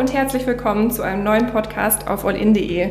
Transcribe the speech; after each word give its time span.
und 0.00 0.14
herzlich 0.14 0.46
willkommen 0.46 0.90
zu 0.90 1.02
einem 1.02 1.24
neuen 1.24 1.48
Podcast 1.48 2.08
auf 2.08 2.24
allin.de. 2.24 2.88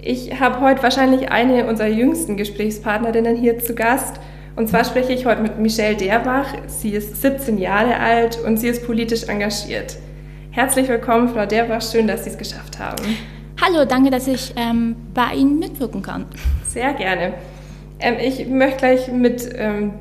Ich 0.00 0.38
habe 0.38 0.60
heute 0.60 0.80
wahrscheinlich 0.80 1.32
eine 1.32 1.66
unserer 1.66 1.88
jüngsten 1.88 2.36
Gesprächspartnerinnen 2.36 3.34
hier 3.34 3.58
zu 3.58 3.74
Gast. 3.74 4.20
Und 4.54 4.68
zwar 4.68 4.84
spreche 4.84 5.12
ich 5.12 5.26
heute 5.26 5.42
mit 5.42 5.58
Michelle 5.58 5.96
Derbach. 5.96 6.54
Sie 6.68 6.90
ist 6.90 7.20
17 7.20 7.58
Jahre 7.58 7.98
alt 7.98 8.38
und 8.46 8.58
sie 8.58 8.68
ist 8.68 8.86
politisch 8.86 9.24
engagiert. 9.24 9.96
Herzlich 10.52 10.88
willkommen, 10.88 11.30
Frau 11.30 11.46
Derbach. 11.46 11.82
Schön, 11.82 12.06
dass 12.06 12.22
Sie 12.22 12.30
es 12.30 12.38
geschafft 12.38 12.78
haben. 12.78 13.02
Hallo, 13.60 13.84
danke, 13.84 14.10
dass 14.10 14.28
ich 14.28 14.54
ähm, 14.54 14.94
bei 15.12 15.34
Ihnen 15.34 15.58
mitwirken 15.58 16.00
kann. 16.00 16.26
Sehr 16.64 16.92
gerne. 16.92 17.34
Ähm, 17.98 18.14
ich 18.20 18.46
möchte 18.46 18.76
gleich 18.76 19.10
mit 19.10 19.50
ähm, 19.56 19.94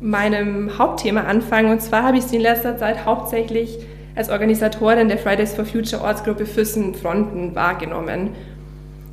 meinem 0.00 0.78
Hauptthema 0.78 1.22
anfangen. 1.22 1.72
Und 1.72 1.82
zwar 1.82 2.04
habe 2.04 2.18
ich 2.18 2.22
Sie 2.22 2.36
in 2.36 2.42
letzter 2.42 2.78
Zeit 2.78 3.04
hauptsächlich 3.04 3.80
als 4.14 4.28
Organisatorin 4.28 5.08
der 5.08 5.18
Fridays 5.18 5.54
for 5.54 5.64
Future 5.64 6.02
Ortsgruppe 6.02 6.46
Füssen-Fronten 6.46 7.54
wahrgenommen. 7.54 8.30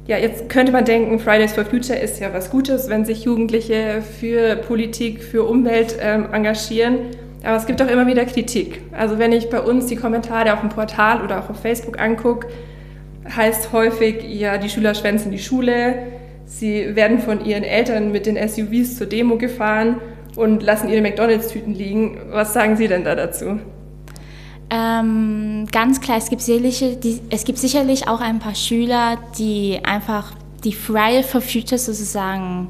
Ja, 0.07 0.17
jetzt 0.17 0.49
könnte 0.49 0.71
man 0.71 0.85
denken, 0.85 1.19
Fridays 1.19 1.53
for 1.53 1.65
Future 1.65 1.97
ist 1.97 2.19
ja 2.19 2.33
was 2.33 2.49
Gutes, 2.49 2.89
wenn 2.89 3.05
sich 3.05 3.25
Jugendliche 3.25 4.01
für 4.01 4.55
Politik, 4.55 5.23
für 5.23 5.43
Umwelt 5.43 5.97
ähm, 6.01 6.27
engagieren. 6.33 6.97
Aber 7.43 7.55
es 7.55 7.65
gibt 7.65 7.81
auch 7.81 7.87
immer 7.87 8.07
wieder 8.07 8.25
Kritik. 8.25 8.81
Also 8.91 9.19
wenn 9.19 9.31
ich 9.31 9.49
bei 9.49 9.61
uns 9.61 9.85
die 9.85 9.95
Kommentare 9.95 10.53
auf 10.53 10.61
dem 10.61 10.69
Portal 10.69 11.23
oder 11.23 11.39
auch 11.39 11.49
auf 11.49 11.61
Facebook 11.61 11.99
angucke, 11.99 12.47
heißt 13.35 13.71
häufig, 13.71 14.23
ja, 14.23 14.57
die 14.57 14.69
Schüler 14.69 14.95
schwänzen 14.95 15.31
die 15.31 15.39
Schule, 15.39 15.93
sie 16.45 16.95
werden 16.95 17.19
von 17.19 17.45
ihren 17.45 17.63
Eltern 17.63 18.11
mit 18.11 18.25
den 18.25 18.35
SUVs 18.35 18.97
zur 18.97 19.07
Demo 19.07 19.37
gefahren 19.37 20.01
und 20.35 20.63
lassen 20.63 20.89
ihre 20.89 21.01
McDonalds-Tüten 21.01 21.73
liegen. 21.73 22.17
Was 22.31 22.53
sagen 22.53 22.75
Sie 22.75 22.87
denn 22.87 23.03
da 23.03 23.13
dazu? 23.13 23.59
Ähm, 24.71 25.65
ganz 25.71 25.99
klar, 25.99 26.17
es 26.17 26.29
gibt, 26.29 26.41
sicherlich, 26.41 26.79
die, 26.99 27.21
es 27.29 27.43
gibt 27.43 27.57
sicherlich 27.57 28.07
auch 28.07 28.21
ein 28.21 28.39
paar 28.39 28.55
Schüler, 28.55 29.17
die 29.37 29.79
einfach 29.83 30.33
die 30.63 30.73
Friday 30.73 31.23
for 31.23 31.41
Future 31.41 31.79
sozusagen 31.79 32.69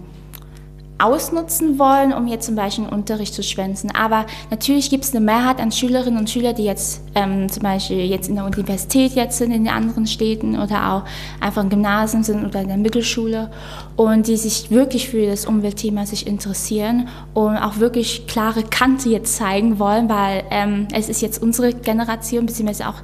ausnutzen 1.00 1.80
wollen, 1.80 2.14
um 2.14 2.28
jetzt 2.28 2.46
zum 2.46 2.56
Beispiel 2.56 2.86
einen 2.86 2.94
Unterricht 2.94 3.34
zu 3.34 3.42
schwänzen. 3.42 3.92
Aber 3.96 4.26
natürlich 4.52 4.90
gibt 4.90 5.06
es 5.06 5.16
eine 5.16 5.24
Mehrheit 5.24 5.60
an 5.60 5.72
Schülerinnen 5.72 6.20
und 6.20 6.30
Schülern, 6.30 6.56
die 6.56 6.66
jetzt 6.66 7.02
ähm, 7.16 7.50
zum 7.50 7.64
Beispiel 7.64 8.06
jetzt 8.06 8.28
in 8.28 8.36
der 8.36 8.46
Universität 8.46 9.14
jetzt 9.14 9.38
sind, 9.38 9.52
in 9.52 9.64
den 9.64 9.74
anderen 9.74 10.08
Städten 10.08 10.60
oder 10.60 10.94
auch 10.94 11.04
einfach 11.40 11.64
im 11.64 11.70
Gymnasium 11.70 12.24
sind 12.24 12.46
oder 12.46 12.62
in 12.62 12.68
der 12.68 12.78
Mittelschule 12.78 13.50
und 13.96 14.28
die 14.28 14.38
sich 14.38 14.72
wirklich 14.72 15.10
für 15.10 15.26
das 15.26 15.46
Umweltthema 15.46 16.06
sich 16.06 16.28
interessieren 16.28 17.08
und 17.34 17.58
auch 17.58 17.78
wirklich 17.78 18.28
klare 18.28 18.64
Kante 18.64 19.10
jetzt 19.10 19.38
zeigen 19.38 19.80
wollen, 19.80 20.10
weil 20.10 20.44
ähm, 20.52 20.88
es 20.94 21.08
ist 21.08 21.22
jetzt 21.22 21.42
unsere 21.42 21.74
Generation, 21.74 22.46
beziehungsweise 22.46 22.90
auch 22.90 23.02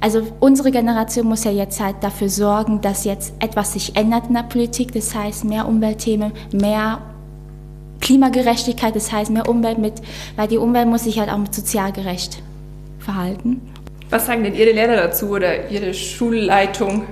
also 0.00 0.20
unsere 0.38 0.70
Generation 0.70 1.26
muss 1.26 1.44
ja 1.44 1.50
jetzt 1.50 1.80
halt 1.80 1.96
dafür 2.02 2.28
sorgen, 2.28 2.82
dass 2.82 3.04
jetzt 3.04 3.32
etwas 3.38 3.72
sich 3.72 3.96
ändert 3.96 4.26
in 4.28 4.34
der 4.34 4.42
Politik. 4.42 4.92
Das 4.92 5.14
heißt, 5.14 5.44
mehr 5.44 5.66
Umweltthemen, 5.66 6.32
mehr 6.52 6.98
Klimagerechtigkeit, 8.04 8.94
das 8.94 9.10
heißt 9.10 9.30
mehr 9.30 9.48
Umwelt 9.48 9.78
mit, 9.78 9.94
weil 10.36 10.46
die 10.46 10.58
Umwelt 10.58 10.86
muss 10.86 11.04
sich 11.04 11.18
halt 11.18 11.30
auch 11.30 11.38
mit 11.38 11.54
sozial 11.54 11.90
gerecht 11.90 12.42
verhalten. 13.00 13.60
Was 14.10 14.26
sagen 14.26 14.44
denn 14.44 14.54
Ihre 14.54 14.70
Lehrer 14.70 14.96
dazu 14.96 15.30
oder 15.30 15.70
Ihre 15.70 15.92
Schulleitung? 15.92 17.04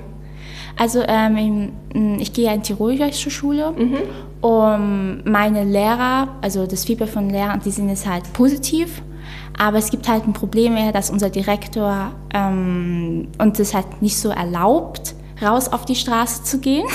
Also 0.79 1.03
ähm, 1.07 1.73
ich 2.21 2.33
gehe 2.33 2.47
ja 2.47 2.53
in 2.53 2.63
Tirol 2.63 2.99
zur 3.13 3.33
Schule 3.33 3.73
mhm. 3.73 3.99
und 4.41 5.23
meine 5.25 5.65
Lehrer, 5.65 6.29
also 6.41 6.67
das 6.67 6.85
Feedback 6.85 7.09
von 7.09 7.29
Lehrern, 7.29 7.61
die 7.65 7.71
sind 7.71 7.89
jetzt 7.89 8.07
halt 8.07 8.33
positiv. 8.33 9.03
Aber 9.59 9.79
es 9.79 9.91
gibt 9.91 10.09
halt 10.09 10.27
ein 10.27 10.33
Problem 10.33 10.77
dass 10.93 11.11
unser 11.11 11.29
Direktor 11.29 12.13
ähm, 12.33 13.29
uns 13.39 13.59
das 13.59 13.75
halt 13.75 14.01
nicht 14.01 14.17
so 14.17 14.31
erlaubt, 14.31 15.15
raus 15.43 15.69
auf 15.69 15.85
die 15.85 15.95
Straße 15.95 16.45
zu 16.45 16.59
gehen. 16.59 16.87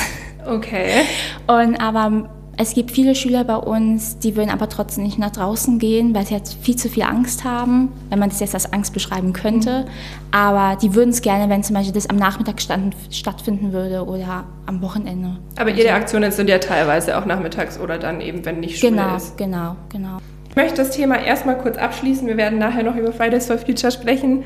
Okay. 0.47 1.01
Und 1.47 1.75
aber 1.81 2.29
es 2.59 2.73
gibt 2.73 2.89
viele 2.91 3.13
Schüler 3.13 3.43
bei 3.43 3.55
uns, 3.55 4.17
die 4.17 4.35
würden 4.35 4.49
aber 4.49 4.67
trotzdem 4.67 5.03
nicht 5.03 5.19
nach 5.19 5.31
draußen 5.31 5.77
gehen, 5.77 6.15
weil 6.15 6.25
sie 6.25 6.33
halt 6.33 6.47
viel 6.61 6.75
zu 6.75 6.89
viel 6.89 7.03
Angst 7.03 7.43
haben, 7.43 7.91
wenn 8.09 8.17
man 8.17 8.29
das 8.29 8.39
jetzt 8.39 8.55
als 8.55 8.73
Angst 8.73 8.93
beschreiben 8.93 9.31
könnte. 9.31 9.81
Mhm. 9.81 9.91
Aber 10.31 10.75
die 10.75 10.95
würden 10.95 11.11
es 11.11 11.21
gerne, 11.21 11.49
wenn 11.51 11.63
zum 11.63 11.75
Beispiel 11.75 11.93
das 11.93 12.09
am 12.09 12.15
Nachmittag 12.15 12.59
stand, 12.59 12.95
stattfinden 13.11 13.73
würde 13.73 14.05
oder 14.05 14.45
am 14.65 14.81
Wochenende. 14.81 15.37
Aber 15.55 15.69
Ihre 15.69 15.91
Aktionen 15.93 16.31
sind 16.31 16.49
ja 16.49 16.57
teilweise 16.57 17.17
auch 17.17 17.25
nachmittags 17.25 17.79
oder 17.79 17.99
dann 17.99 18.21
eben, 18.21 18.43
wenn 18.43 18.59
nicht 18.59 18.79
Schule 18.79 18.93
genau, 18.93 19.15
ist. 19.15 19.37
Genau, 19.37 19.75
genau, 19.89 20.07
genau. 20.09 20.17
Ich 20.49 20.55
möchte 20.55 20.77
das 20.77 20.89
Thema 20.89 21.23
erstmal 21.23 21.59
kurz 21.59 21.77
abschließen. 21.77 22.27
Wir 22.27 22.37
werden 22.37 22.57
nachher 22.57 22.81
noch 22.81 22.95
über 22.95 23.11
Fridays 23.11 23.45
for 23.45 23.59
Future 23.59 23.91
sprechen. 23.91 24.43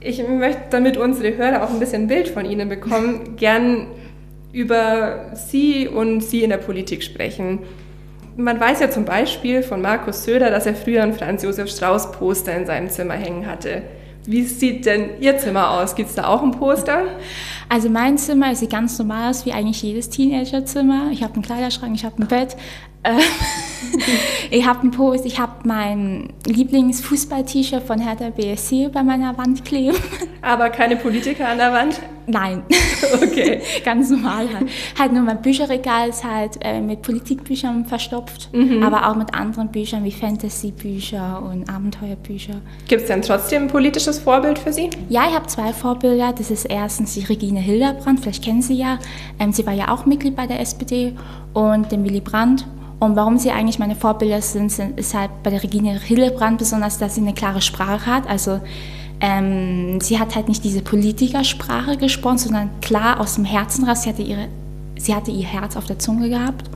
Ich 0.00 0.22
möchte, 0.28 0.60
damit 0.68 0.98
unsere 0.98 1.34
Hörer 1.38 1.64
auch 1.64 1.70
ein 1.70 1.80
bisschen 1.80 2.02
ein 2.02 2.08
Bild 2.08 2.28
von 2.28 2.44
Ihnen 2.44 2.68
bekommen, 2.68 3.36
gern 3.36 3.86
über 4.56 5.32
Sie 5.34 5.86
und 5.86 6.22
Sie 6.22 6.42
in 6.42 6.48
der 6.48 6.56
Politik 6.56 7.02
sprechen. 7.02 7.58
Man 8.38 8.58
weiß 8.58 8.80
ja 8.80 8.90
zum 8.90 9.04
Beispiel 9.04 9.62
von 9.62 9.82
Markus 9.82 10.24
Söder, 10.24 10.50
dass 10.50 10.64
er 10.64 10.74
früher 10.74 11.02
ein 11.02 11.12
Franz 11.12 11.42
Josef 11.42 11.70
Strauß 11.70 12.12
Poster 12.12 12.56
in 12.56 12.64
seinem 12.64 12.88
Zimmer 12.88 13.14
hängen 13.14 13.46
hatte. 13.46 13.82
Wie 14.24 14.44
sieht 14.44 14.86
denn 14.86 15.20
Ihr 15.20 15.36
Zimmer 15.36 15.72
aus? 15.72 15.94
Gibt 15.94 16.08
es 16.08 16.14
da 16.14 16.26
auch 16.26 16.42
ein 16.42 16.52
Poster? 16.52 17.02
Also 17.68 17.90
mein 17.90 18.16
Zimmer 18.16 18.54
sieht 18.54 18.70
ganz 18.70 18.98
normal 18.98 19.30
aus 19.30 19.44
wie 19.44 19.52
eigentlich 19.52 19.82
jedes 19.82 20.08
Teenagerzimmer. 20.08 21.10
Ich 21.12 21.22
habe 21.22 21.34
einen 21.34 21.42
Kleiderschrank, 21.42 21.94
ich 21.94 22.04
habe 22.06 22.22
ein 22.22 22.26
Bett, 22.26 22.56
äh, 23.02 23.12
ich 24.50 24.66
habe 24.66 24.80
einen 24.80 24.90
Post, 24.90 25.26
ich 25.26 25.38
habe 25.38 25.52
mein 25.64 26.30
Lieblingsfußball-T-Shirt 26.46 27.82
von 27.82 28.00
Hertha 28.00 28.30
BSC 28.30 28.88
bei 28.88 29.02
meiner 29.02 29.36
Wand 29.36 29.66
kleben. 29.66 29.98
Aber 30.40 30.70
keine 30.70 30.96
Politiker 30.96 31.46
an 31.46 31.58
der 31.58 31.72
Wand? 31.72 32.00
Nein. 32.26 32.62
Okay. 33.22 33.60
Ganz 33.84 34.10
normal 34.10 34.48
halt. 34.52 34.68
Halt 34.98 35.12
nur 35.12 35.22
mein 35.22 35.40
Bücherregal 35.40 36.08
ist 36.08 36.24
halt 36.24 36.58
äh, 36.60 36.80
mit 36.80 37.02
Politikbüchern 37.02 37.84
verstopft, 37.84 38.48
mhm. 38.52 38.82
aber 38.82 39.08
auch 39.08 39.14
mit 39.14 39.32
anderen 39.34 39.68
Büchern 39.68 40.02
wie 40.02 40.10
Fantasy-Bücher 40.10 41.42
und 41.42 41.68
Abenteuerbücher. 41.70 42.54
Gibt 42.88 43.02
es 43.02 43.08
denn 43.08 43.22
trotzdem 43.22 43.64
ein 43.64 43.68
politisches 43.68 44.18
Vorbild 44.18 44.58
für 44.58 44.72
Sie? 44.72 44.90
Ja, 45.08 45.26
ich 45.28 45.34
habe 45.34 45.46
zwei 45.46 45.72
Vorbilder. 45.72 46.32
Das 46.36 46.50
ist 46.50 46.64
erstens 46.64 47.14
die 47.14 47.24
Regine 47.24 47.60
Hildebrand, 47.60 48.20
vielleicht 48.20 48.44
kennen 48.44 48.62
Sie 48.62 48.74
ja. 48.74 48.98
Ähm, 49.38 49.52
sie 49.52 49.64
war 49.66 49.74
ja 49.74 49.92
auch 49.92 50.04
Mitglied 50.06 50.34
bei 50.34 50.46
der 50.46 50.60
SPD 50.60 51.12
und 51.52 51.92
den 51.92 52.04
Willy 52.04 52.20
Brandt. 52.20 52.66
Und 52.98 53.14
warum 53.14 53.38
sie 53.38 53.50
eigentlich 53.50 53.78
meine 53.78 53.94
Vorbilder 53.94 54.40
sind, 54.40 54.72
sind 54.72 54.98
ist 54.98 55.14
halt 55.14 55.30
bei 55.42 55.50
der 55.50 55.62
Regine 55.62 56.00
Hildebrand 56.00 56.58
besonders, 56.58 56.98
dass 56.98 57.14
sie 57.14 57.20
eine 57.20 57.34
klare 57.34 57.60
Sprache 57.60 58.06
hat. 58.06 58.26
Also 58.26 58.60
ähm, 59.20 60.00
sie 60.00 60.18
hat 60.18 60.34
halt 60.34 60.48
nicht 60.48 60.62
diese 60.64 60.82
Politikersprache 60.82 61.96
gesprochen, 61.96 62.38
sondern 62.38 62.70
klar 62.80 63.20
aus 63.20 63.36
dem 63.36 63.44
Herzen 63.44 63.88
raus. 63.88 64.02
Sie 64.02 64.10
hatte, 64.10 64.22
ihre, 64.22 64.48
sie 64.98 65.14
hatte 65.14 65.30
ihr 65.30 65.46
Herz 65.46 65.76
auf 65.76 65.86
der 65.86 65.98
Zunge 65.98 66.28
gehabt. 66.28 66.68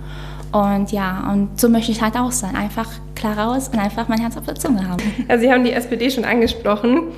Und 0.52 0.90
ja, 0.90 1.30
und 1.32 1.60
so 1.60 1.68
möchte 1.68 1.92
ich 1.92 2.02
halt 2.02 2.16
auch 2.16 2.32
sein. 2.32 2.56
Einfach 2.56 2.88
klar 3.14 3.38
raus 3.38 3.68
und 3.68 3.78
einfach 3.78 4.08
mein 4.08 4.20
Herz 4.20 4.36
auf 4.36 4.46
der 4.46 4.56
Zunge 4.56 4.88
haben. 4.88 5.02
Ja, 5.28 5.38
sie 5.38 5.52
haben 5.52 5.64
die 5.64 5.72
SPD 5.72 6.10
schon 6.10 6.24
angesprochen. 6.24 7.08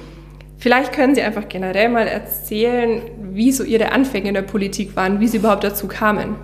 Vielleicht 0.58 0.92
können 0.92 1.16
Sie 1.16 1.22
einfach 1.22 1.48
generell 1.48 1.88
mal 1.88 2.06
erzählen, 2.06 3.02
wie 3.32 3.50
so 3.50 3.64
Ihre 3.64 3.90
Anfänge 3.90 4.28
in 4.28 4.34
der 4.34 4.42
Politik 4.42 4.94
waren, 4.94 5.18
wie 5.18 5.26
Sie 5.26 5.38
überhaupt 5.38 5.64
dazu 5.64 5.88
kamen. 5.88 6.36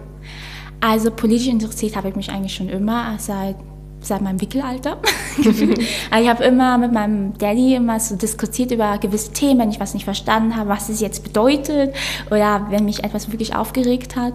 Also 0.80 1.12
politisch 1.12 1.46
interessiert 1.46 1.94
habe 1.94 2.08
ich 2.08 2.16
mich 2.16 2.30
eigentlich 2.30 2.54
schon 2.54 2.68
immer, 2.68 3.14
seit, 3.18 3.54
seit 4.00 4.22
meinem 4.22 4.40
Wickelalter. 4.40 4.98
also 5.38 5.64
ich 5.64 6.28
habe 6.28 6.44
immer 6.44 6.78
mit 6.78 6.92
meinem 6.92 7.36
Daddy 7.36 7.74
immer 7.74 7.98
so 8.00 8.16
diskutiert 8.16 8.70
über 8.70 8.98
gewisse 8.98 9.32
Themen, 9.32 9.60
wenn 9.60 9.70
ich 9.70 9.80
was 9.80 9.94
nicht 9.94 10.04
verstanden 10.04 10.56
habe, 10.56 10.68
was 10.68 10.88
es 10.88 11.00
jetzt 11.00 11.24
bedeutet 11.24 11.94
oder 12.30 12.66
wenn 12.70 12.84
mich 12.84 13.04
etwas 13.04 13.30
wirklich 13.32 13.54
aufgeregt 13.54 14.16
hat. 14.16 14.34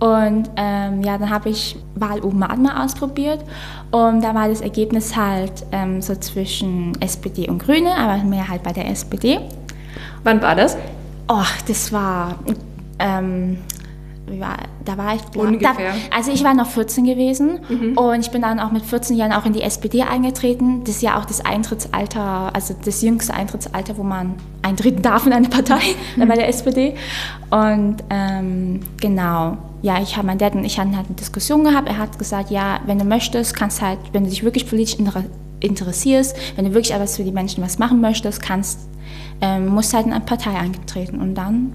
Und 0.00 0.50
ähm, 0.56 1.02
ja, 1.02 1.18
dann 1.18 1.30
habe 1.30 1.50
ich 1.50 1.76
Wahlomat 1.94 2.58
mal 2.58 2.84
ausprobiert 2.84 3.40
und 3.90 4.22
da 4.22 4.34
war 4.34 4.48
das 4.48 4.60
Ergebnis 4.60 5.16
halt 5.16 5.64
ähm, 5.70 6.02
so 6.02 6.14
zwischen 6.16 7.00
SPD 7.00 7.48
und 7.48 7.58
Grüne, 7.58 7.94
aber 7.96 8.22
mehr 8.24 8.48
halt 8.48 8.62
bei 8.62 8.72
der 8.72 8.90
SPD. 8.90 9.38
Wann 10.24 10.42
war 10.42 10.56
das? 10.56 10.76
Oh, 11.28 11.44
das 11.68 11.92
war 11.92 12.38
ähm, 12.98 13.58
war, 14.26 14.56
da 14.84 14.96
war 14.96 15.14
ich. 15.14 15.22
Da, 15.60 15.74
also 16.14 16.32
ich 16.32 16.44
war 16.44 16.54
noch 16.54 16.66
14 16.66 17.04
gewesen 17.04 17.60
mhm. 17.68 17.98
und 17.98 18.20
ich 18.20 18.30
bin 18.30 18.42
dann 18.42 18.58
auch 18.58 18.72
mit 18.72 18.84
14 18.84 19.16
Jahren 19.16 19.32
auch 19.32 19.44
in 19.46 19.52
die 19.52 19.62
SPD 19.62 20.02
eingetreten. 20.02 20.82
Das 20.84 20.96
ist 20.96 21.02
ja 21.02 21.18
auch 21.18 21.24
das 21.24 21.44
Eintrittsalter, 21.44 22.54
also 22.54 22.74
das 22.84 23.02
jüngste 23.02 23.34
Eintrittsalter, 23.34 23.96
wo 23.96 24.02
man 24.02 24.34
eintreten 24.62 25.02
darf 25.02 25.26
in 25.26 25.32
eine 25.32 25.48
Partei 25.48 25.80
mhm. 26.16 26.28
bei 26.28 26.34
der 26.34 26.48
SPD. 26.48 26.94
Und 27.50 27.96
ähm, 28.10 28.80
genau, 29.00 29.58
ja, 29.82 30.00
ich 30.00 30.16
habe 30.16 30.26
mein 30.26 30.38
Dad 30.38 30.54
und 30.54 30.64
ich 30.64 30.78
hatten 30.78 30.96
halt 30.96 31.06
eine 31.06 31.16
Diskussion 31.16 31.64
gehabt. 31.64 31.88
Er 31.88 31.98
hat 31.98 32.18
gesagt, 32.18 32.50
ja, 32.50 32.80
wenn 32.86 32.98
du 32.98 33.04
möchtest, 33.04 33.54
kannst 33.54 33.82
halt, 33.82 33.98
wenn 34.12 34.24
du 34.24 34.30
dich 34.30 34.42
wirklich 34.42 34.68
politisch 34.68 34.96
interessierst, 35.60 36.36
wenn 36.56 36.64
du 36.64 36.72
wirklich 36.72 36.94
etwas 36.94 37.16
für 37.16 37.24
die 37.24 37.32
Menschen 37.32 37.62
was 37.62 37.78
machen 37.78 38.00
möchtest, 38.00 38.42
kannst, 38.42 38.80
ähm, 39.40 39.66
musst 39.66 39.92
halt 39.92 40.06
in 40.06 40.12
eine 40.12 40.24
Partei 40.24 40.56
eingetreten 40.56 41.20
und 41.20 41.34
dann 41.34 41.74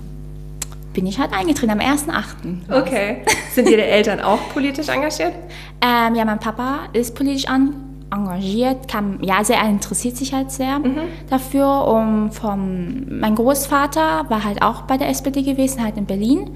bin 0.94 1.06
ich 1.06 1.20
halt 1.20 1.34
eingetreten 1.34 1.72
am 1.72 1.80
1.8. 1.80 2.82
Okay. 2.82 3.24
Sind 3.54 3.70
Ihre 3.70 3.86
Eltern 3.86 4.20
auch 4.20 4.40
politisch 4.54 4.90
engagiert? 4.90 5.34
Ähm, 5.82 6.16
ja, 6.16 6.26
mein 6.26 6.40
Papa 6.40 6.88
ist 6.94 7.16
politisch 7.16 7.46
engagiert, 8.12 8.88
kam, 8.88 9.20
ja, 9.22 9.38
also 9.38 9.54
er 9.54 9.70
interessiert 9.70 10.18
sich 10.18 10.34
halt 10.34 10.52
sehr 10.52 10.80
mhm. 10.80 11.02
dafür. 11.30 11.86
Und 11.86 12.32
vom, 12.32 13.20
mein 13.20 13.36
Großvater 13.36 14.26
war 14.30 14.44
halt 14.44 14.62
auch 14.62 14.84
bei 14.84 14.98
der 14.98 15.10
SPD 15.10 15.44
gewesen, 15.44 15.84
halt 15.84 15.98
in 15.98 16.06
Berlin. 16.06 16.56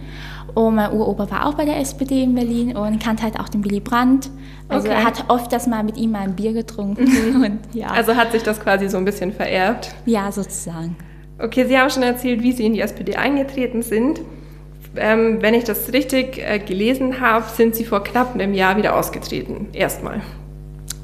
Und 0.53 0.75
mein 0.75 0.91
Uropa 0.91 1.29
war 1.31 1.47
auch 1.47 1.55
bei 1.55 1.65
der 1.65 1.79
SPD 1.79 2.23
in 2.23 2.35
Berlin 2.35 2.75
und 2.75 3.01
kannte 3.01 3.23
halt 3.23 3.39
auch 3.39 3.49
den 3.49 3.63
Willy 3.65 3.79
Brandt. 3.79 4.29
Also 4.69 4.87
okay. 4.87 4.97
er 4.97 5.03
hat 5.03 5.25
oft 5.29 5.51
das 5.51 5.67
mal 5.67 5.83
mit 5.83 5.97
ihm 5.97 6.11
mal 6.11 6.21
ein 6.21 6.35
Bier 6.35 6.53
getrunken. 6.53 7.05
Mhm. 7.05 7.43
Und, 7.43 7.59
ja. 7.73 7.87
Also 7.87 8.15
hat 8.15 8.31
sich 8.31 8.43
das 8.43 8.59
quasi 8.59 8.87
so 8.87 8.97
ein 8.97 9.05
bisschen 9.05 9.31
vererbt? 9.31 9.93
Ja, 10.05 10.31
sozusagen. 10.31 10.95
Okay, 11.39 11.65
Sie 11.65 11.77
haben 11.77 11.89
schon 11.89 12.03
erzählt, 12.03 12.43
wie 12.43 12.51
Sie 12.51 12.65
in 12.65 12.73
die 12.73 12.81
SPD 12.81 13.15
eingetreten 13.15 13.81
sind. 13.81 14.21
Ähm, 14.95 15.41
wenn 15.41 15.53
ich 15.55 15.63
das 15.63 15.91
richtig 15.91 16.37
äh, 16.37 16.59
gelesen 16.59 17.19
habe, 17.19 17.45
sind 17.49 17.75
Sie 17.75 17.83
vor 17.83 18.03
knapp 18.03 18.35
einem 18.35 18.53
Jahr 18.53 18.77
wieder 18.77 18.95
ausgetreten. 18.95 19.67
Erstmal. 19.73 20.21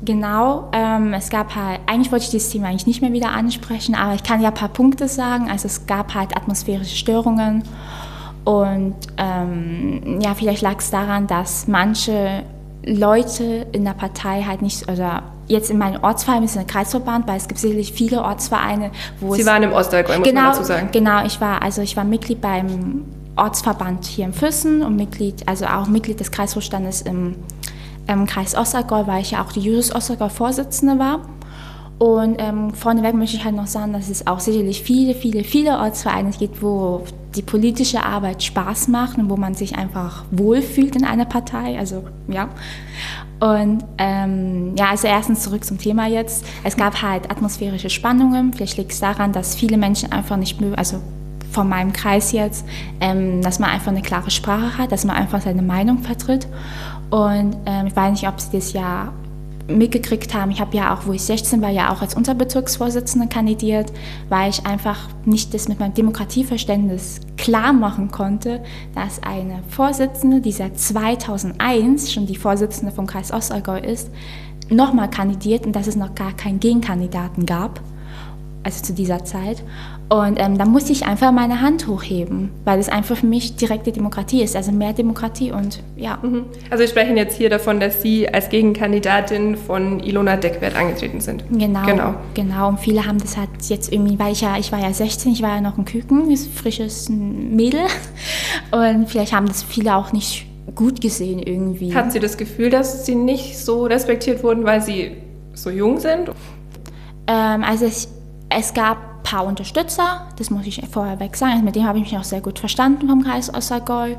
Genau, 0.04 0.70
ähm, 0.72 1.14
es 1.14 1.30
gab 1.30 1.56
halt, 1.56 1.82
eigentlich 1.86 2.12
wollte 2.12 2.26
ich 2.26 2.32
dieses 2.32 2.52
Thema 2.52 2.68
eigentlich 2.68 2.88
nicht 2.88 3.02
mehr 3.02 3.12
wieder 3.12 3.32
ansprechen, 3.32 3.96
aber 3.96 4.14
ich 4.14 4.24
kann 4.24 4.42
ja 4.42 4.50
ein 4.50 4.54
paar 4.54 4.70
Punkte 4.70 5.08
sagen. 5.08 5.50
Also 5.50 5.66
es 5.66 5.88
gab 5.88 6.14
halt 6.14 6.38
atmosphärische 6.38 6.96
Störungen 6.96 7.64
und 8.46 8.96
ähm, 9.18 10.22
ja, 10.22 10.36
vielleicht 10.36 10.62
lag 10.62 10.78
es 10.78 10.90
daran, 10.90 11.28
dass 11.28 11.68
manche 11.68 12.44
Leute 12.86 13.68
in 13.74 13.84
der 13.84 13.94
Partei 13.94 14.44
halt 14.44 14.62
nicht, 14.62 14.90
oder 14.90 15.24
jetzt 15.50 15.70
in 15.70 15.78
meinem 15.78 16.02
Ortsverein 16.04 16.44
ist 16.44 16.58
ein 16.58 16.68
Kreisverband, 16.68 17.28
weil 17.28 17.38
es 17.38 17.48
gibt 17.48 17.60
sicherlich 17.60 17.92
viele 17.92 18.22
Ortsvereine, 18.22 18.92
wo 19.20 19.34
Sie 19.36 19.46
waren 19.46 19.64
im 19.64 19.74
Ostallgäu, 19.74 20.20
muss 20.20 20.28
genau, 20.28 20.42
man 20.42 20.52
dazu 20.52 20.64
sagen. 20.64 20.90
Genau, 20.92 21.26
ich 21.26 21.42
war, 21.42 21.62
also 21.62 21.82
ich 21.82 21.98
war 21.98 22.06
Mitglied 22.06 22.40
beim 22.40 23.04
Ortsverband 23.36 24.06
hier 24.06 24.26
in 24.26 24.34
Füssen 24.34 24.84
und 24.84 24.96
Mitglied, 24.96 25.48
also 25.48 25.66
auch 25.66 25.88
Mitglied 25.88 26.20
des 26.20 26.32
Kreisvorstandes 26.32 27.02
im, 27.02 27.36
im 28.08 28.26
Kreis 28.28 28.56
Ostallgäu, 28.56 29.08
weil 29.08 29.22
ich 29.22 29.32
ja 29.32 29.44
auch 29.44 29.52
die 29.52 29.62
Jusos 29.62 29.94
Ostallgäu 29.94 30.30
Vorsitzende 30.30 31.00
war. 31.00 31.22
Und 32.00 32.38
ähm, 32.40 32.74
vorneweg 32.74 33.14
möchte 33.14 33.36
ich 33.36 33.44
halt 33.44 33.56
noch 33.56 33.68
sagen, 33.68 33.92
dass 33.92 34.10
es 34.10 34.26
auch 34.26 34.40
sicherlich 34.40 34.82
viele, 34.82 35.14
viele, 35.14 35.44
viele 35.44 35.78
Ortsvereine 35.78 36.32
gibt, 36.32 36.64
wo 36.64 37.04
die 37.36 37.42
politische 37.42 38.02
Arbeit 38.04 38.42
Spaß 38.42 38.88
macht 38.88 39.18
und 39.18 39.30
wo 39.30 39.36
man 39.36 39.54
sich 39.54 39.78
einfach 39.78 40.24
wohlfühlt 40.32 40.96
in 40.96 41.04
einer 41.04 41.26
Partei. 41.26 41.78
Also 41.78 42.06
ja. 42.30 42.48
Und 43.42 43.84
ähm, 43.98 44.76
ja, 44.78 44.92
also 44.92 45.08
erstens 45.08 45.44
zurück 45.44 45.66
zum 45.66 45.78
Thema 45.78 46.08
jetzt. 46.08 46.46
Es 46.64 46.78
gab 46.78 47.02
halt 47.02 47.30
atmosphärische 47.30 47.90
Spannungen. 47.90 48.54
Vielleicht 48.54 48.78
liegt 48.78 48.94
es 48.94 49.02
daran, 49.02 49.34
dass 49.34 49.56
viele 49.56 49.78
Menschen 49.78 50.14
einfach 50.14 50.38
nicht 50.38 50.62
mögen, 50.62 50.76
also 50.76 51.02
von 51.52 51.68
meinem 51.68 51.92
Kreis 51.92 52.32
jetzt, 52.32 52.66
ähm, 53.02 53.42
dass 53.42 53.60
man 53.60 53.72
einfach 53.72 53.92
eine 53.92 54.02
klare 54.02 54.32
Sprache 54.32 54.78
hat, 54.78 54.92
dass 54.94 55.04
man 55.04 55.18
einfach 55.18 55.42
seine 55.42 55.64
Meinung 55.64 56.00
vertritt. 56.00 56.48
Und 57.10 57.58
ähm, 57.66 57.88
ich 57.88 57.96
weiß 57.96 58.12
nicht, 58.12 58.28
ob 58.28 58.40
Sie 58.40 58.52
das 58.54 58.72
ja 58.72 59.12
mitgekriegt 59.70 60.34
haben, 60.34 60.52
ich 60.52 60.60
habe 60.60 60.76
ja 60.76 60.94
auch, 60.94 61.06
wo 61.06 61.14
ich 61.14 61.22
16 61.22 61.62
war, 61.62 61.70
ja 61.70 61.94
auch 61.94 62.02
als 62.02 62.16
Unterbezirksvorsitzende 62.16 63.28
kandidiert, 63.28 63.92
weil 64.28 64.50
ich 64.50 64.66
einfach 64.66 65.08
nicht 65.26 65.54
das 65.54 65.68
mit 65.68 65.80
meinem 65.80 65.94
Demokratieverständnis 65.94 67.22
klar 67.38 67.74
machen 67.74 68.12
konnte, 68.12 68.62
dass 68.96 69.22
eine 69.24 69.64
Vorsitzende, 69.70 70.42
die 70.42 70.52
seit 70.52 70.80
2001 70.80 72.12
schon 72.12 72.26
die 72.26 72.36
Vorsitzende 72.36 72.92
vom 72.92 73.08
Kreis 73.08 73.32
Ostallgäu 73.32 73.80
ist, 73.80 74.10
nochmal 74.70 75.10
kandidiert 75.10 75.66
und 75.66 75.76
dass 75.76 75.88
es 75.88 75.96
noch 75.96 76.16
gar 76.16 76.34
keinen 76.34 76.60
Gegenkandidaten 76.60 77.46
gab 77.46 77.82
also 78.64 78.84
zu 78.84 78.94
dieser 78.94 79.24
Zeit. 79.26 79.64
Und 80.10 80.40
ähm, 80.40 80.58
da 80.58 80.66
musste 80.66 80.92
ich 80.92 81.06
einfach 81.06 81.32
meine 81.32 81.62
Hand 81.62 81.88
hochheben, 81.88 82.50
weil 82.66 82.80
es 82.80 82.90
einfach 82.90 83.16
für 83.16 83.28
mich 83.28 83.58
direkte 83.58 83.92
Demokratie 83.92 84.42
ist, 84.42 84.56
also 84.56 84.72
mehr 84.72 84.92
Demokratie 84.94 85.52
und 85.52 85.84
ja. 85.98 86.18
Mhm. 86.24 86.46
Also 86.72 86.82
wir 86.82 86.88
sprechen 86.88 87.16
jetzt 87.16 87.38
hier 87.38 87.52
davon, 87.52 87.80
dass 87.80 88.02
Sie 88.02 88.28
als 88.28 88.50
Gegenkandidatin 88.50 89.56
von 89.56 90.00
Ilona 90.00 90.36
Deckwert 90.36 90.76
angetreten 90.76 91.22
sind. 91.22 91.44
Genau, 91.52 91.86
genau. 91.86 92.16
Genau, 92.34 92.70
und 92.70 92.80
viele 92.80 93.06
haben 93.06 93.20
das 93.20 93.38
halt 93.38 93.50
jetzt 93.68 93.94
irgendwie, 93.94 94.18
weil 94.18 94.32
ich 94.32 94.42
ja, 94.42 94.58
ich 94.58 94.72
war 94.72 94.80
ja 94.80 94.92
16, 94.92 95.34
ich 95.34 95.44
war 95.44 95.56
ja 95.56 95.62
noch 95.62 95.78
ein 95.78 95.86
Küken, 95.86 96.28
ein 96.28 96.38
frisches 96.38 97.08
Mädel 97.10 97.82
und 98.72 99.08
vielleicht 99.10 99.34
haben 99.34 99.48
das 99.48 99.62
viele 99.62 99.96
auch 99.96 100.12
nicht 100.12 100.48
gut 100.74 101.02
gesehen 101.02 101.38
irgendwie. 101.40 101.94
Hatten 101.94 102.10
Sie 102.10 102.20
das 102.20 102.38
Gefühl, 102.38 102.72
dass 102.72 103.06
Sie 103.06 103.14
nicht 103.14 103.60
so 103.60 103.84
respektiert 103.84 104.44
wurden, 104.44 104.64
weil 104.66 104.82
Sie 104.82 105.18
so 105.54 105.70
jung 105.70 106.00
sind? 106.00 106.32
Ähm, 107.28 107.64
also 107.64 107.86
ich, 107.86 108.08
es 108.50 108.74
gab 108.74 108.98
paar 109.30 109.46
Unterstützer, 109.46 110.28
das 110.38 110.50
muss 110.50 110.66
ich 110.66 110.82
vorher 110.92 111.20
weg 111.20 111.36
sagen, 111.36 111.64
mit 111.64 111.76
denen 111.76 111.88
habe 111.88 112.00
ich 112.00 112.06
mich 112.06 112.18
auch 112.18 112.24
sehr 112.24 112.42
gut 112.42 112.58
verstanden 112.58 113.08
vom 113.08 113.24
Kreis 113.24 113.54
Ossergäu. 113.54 114.16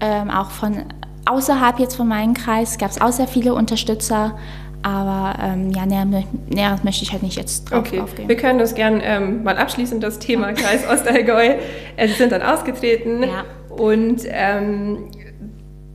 Ähm, 0.00 0.30
auch 0.30 0.50
von 0.50 0.84
außerhalb 1.24 1.80
jetzt 1.80 1.96
von 1.96 2.06
meinem 2.06 2.34
Kreis 2.34 2.78
gab 2.78 2.90
es 2.90 3.00
auch 3.00 3.10
sehr 3.10 3.26
viele 3.26 3.54
Unterstützer, 3.54 4.38
aber 4.82 5.34
ähm, 5.42 5.70
ja, 5.72 5.86
näher, 5.86 6.04
näher, 6.48 6.78
möchte 6.82 7.02
ich 7.02 7.12
halt 7.12 7.22
nicht 7.22 7.36
jetzt 7.36 7.70
drauf 7.70 7.80
okay. 7.80 8.00
aufgehen. 8.00 8.28
Wir 8.28 8.36
können 8.36 8.58
das 8.58 8.74
gerne 8.74 9.02
ähm, 9.02 9.42
mal 9.42 9.56
abschließen, 9.56 10.00
das 10.00 10.18
Thema. 10.18 10.52
Kreis 10.52 10.86
Ostallgäu. 10.88 11.56
Sie 11.98 12.12
sind 12.12 12.30
dann 12.30 12.42
ausgetreten 12.42 13.22
ja. 13.22 13.44
und 13.68 14.22
ähm, 14.26 15.08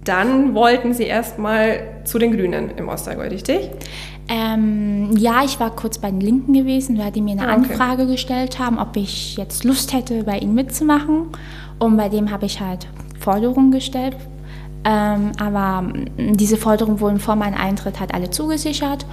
dann 0.08 0.56
wollten 0.56 0.94
Sie 0.94 1.04
erstmal 1.04 1.80
zu 2.04 2.20
den 2.20 2.32
Grünen 2.32 2.72
im 2.78 2.88
Ostallgäu, 2.88 3.28
richtig? 3.28 3.70
Ähm, 4.30 5.16
ja, 5.18 5.44
ich 5.44 5.60
war 5.60 5.72
kurz 5.76 5.98
bei 5.98 6.10
den 6.10 6.20
Linken 6.20 6.54
gewesen, 6.54 6.98
weil 6.98 7.12
die 7.12 7.22
mir 7.22 7.32
eine 7.32 7.48
ah, 7.48 7.58
okay. 7.58 7.72
Anfrage 7.72 8.08
gestellt 8.08 8.60
haben, 8.60 8.78
ob 8.78 8.98
ich 8.98 9.38
jetzt 9.38 9.64
Lust 9.64 9.94
hätte, 9.94 10.24
bei 10.24 10.40
ihnen 10.40 10.54
mitzumachen. 10.54 11.28
Und 11.80 11.98
bei 11.98 12.10
dem 12.10 12.32
habe 12.32 12.46
ich 12.46 12.60
halt 12.60 12.88
Forderungen 13.20 13.72
gestellt. 13.72 14.16
Ähm, 14.84 15.32
aber 15.40 15.82
mm, 15.82 16.36
diese 16.36 16.58
Forderungen 16.58 17.00
wurden 17.00 17.20
vor 17.20 17.36
meinem 17.36 17.56
Eintritt 17.56 18.00
halt 18.00 18.14
alle 18.14 18.30
zugesichert. 18.30 19.06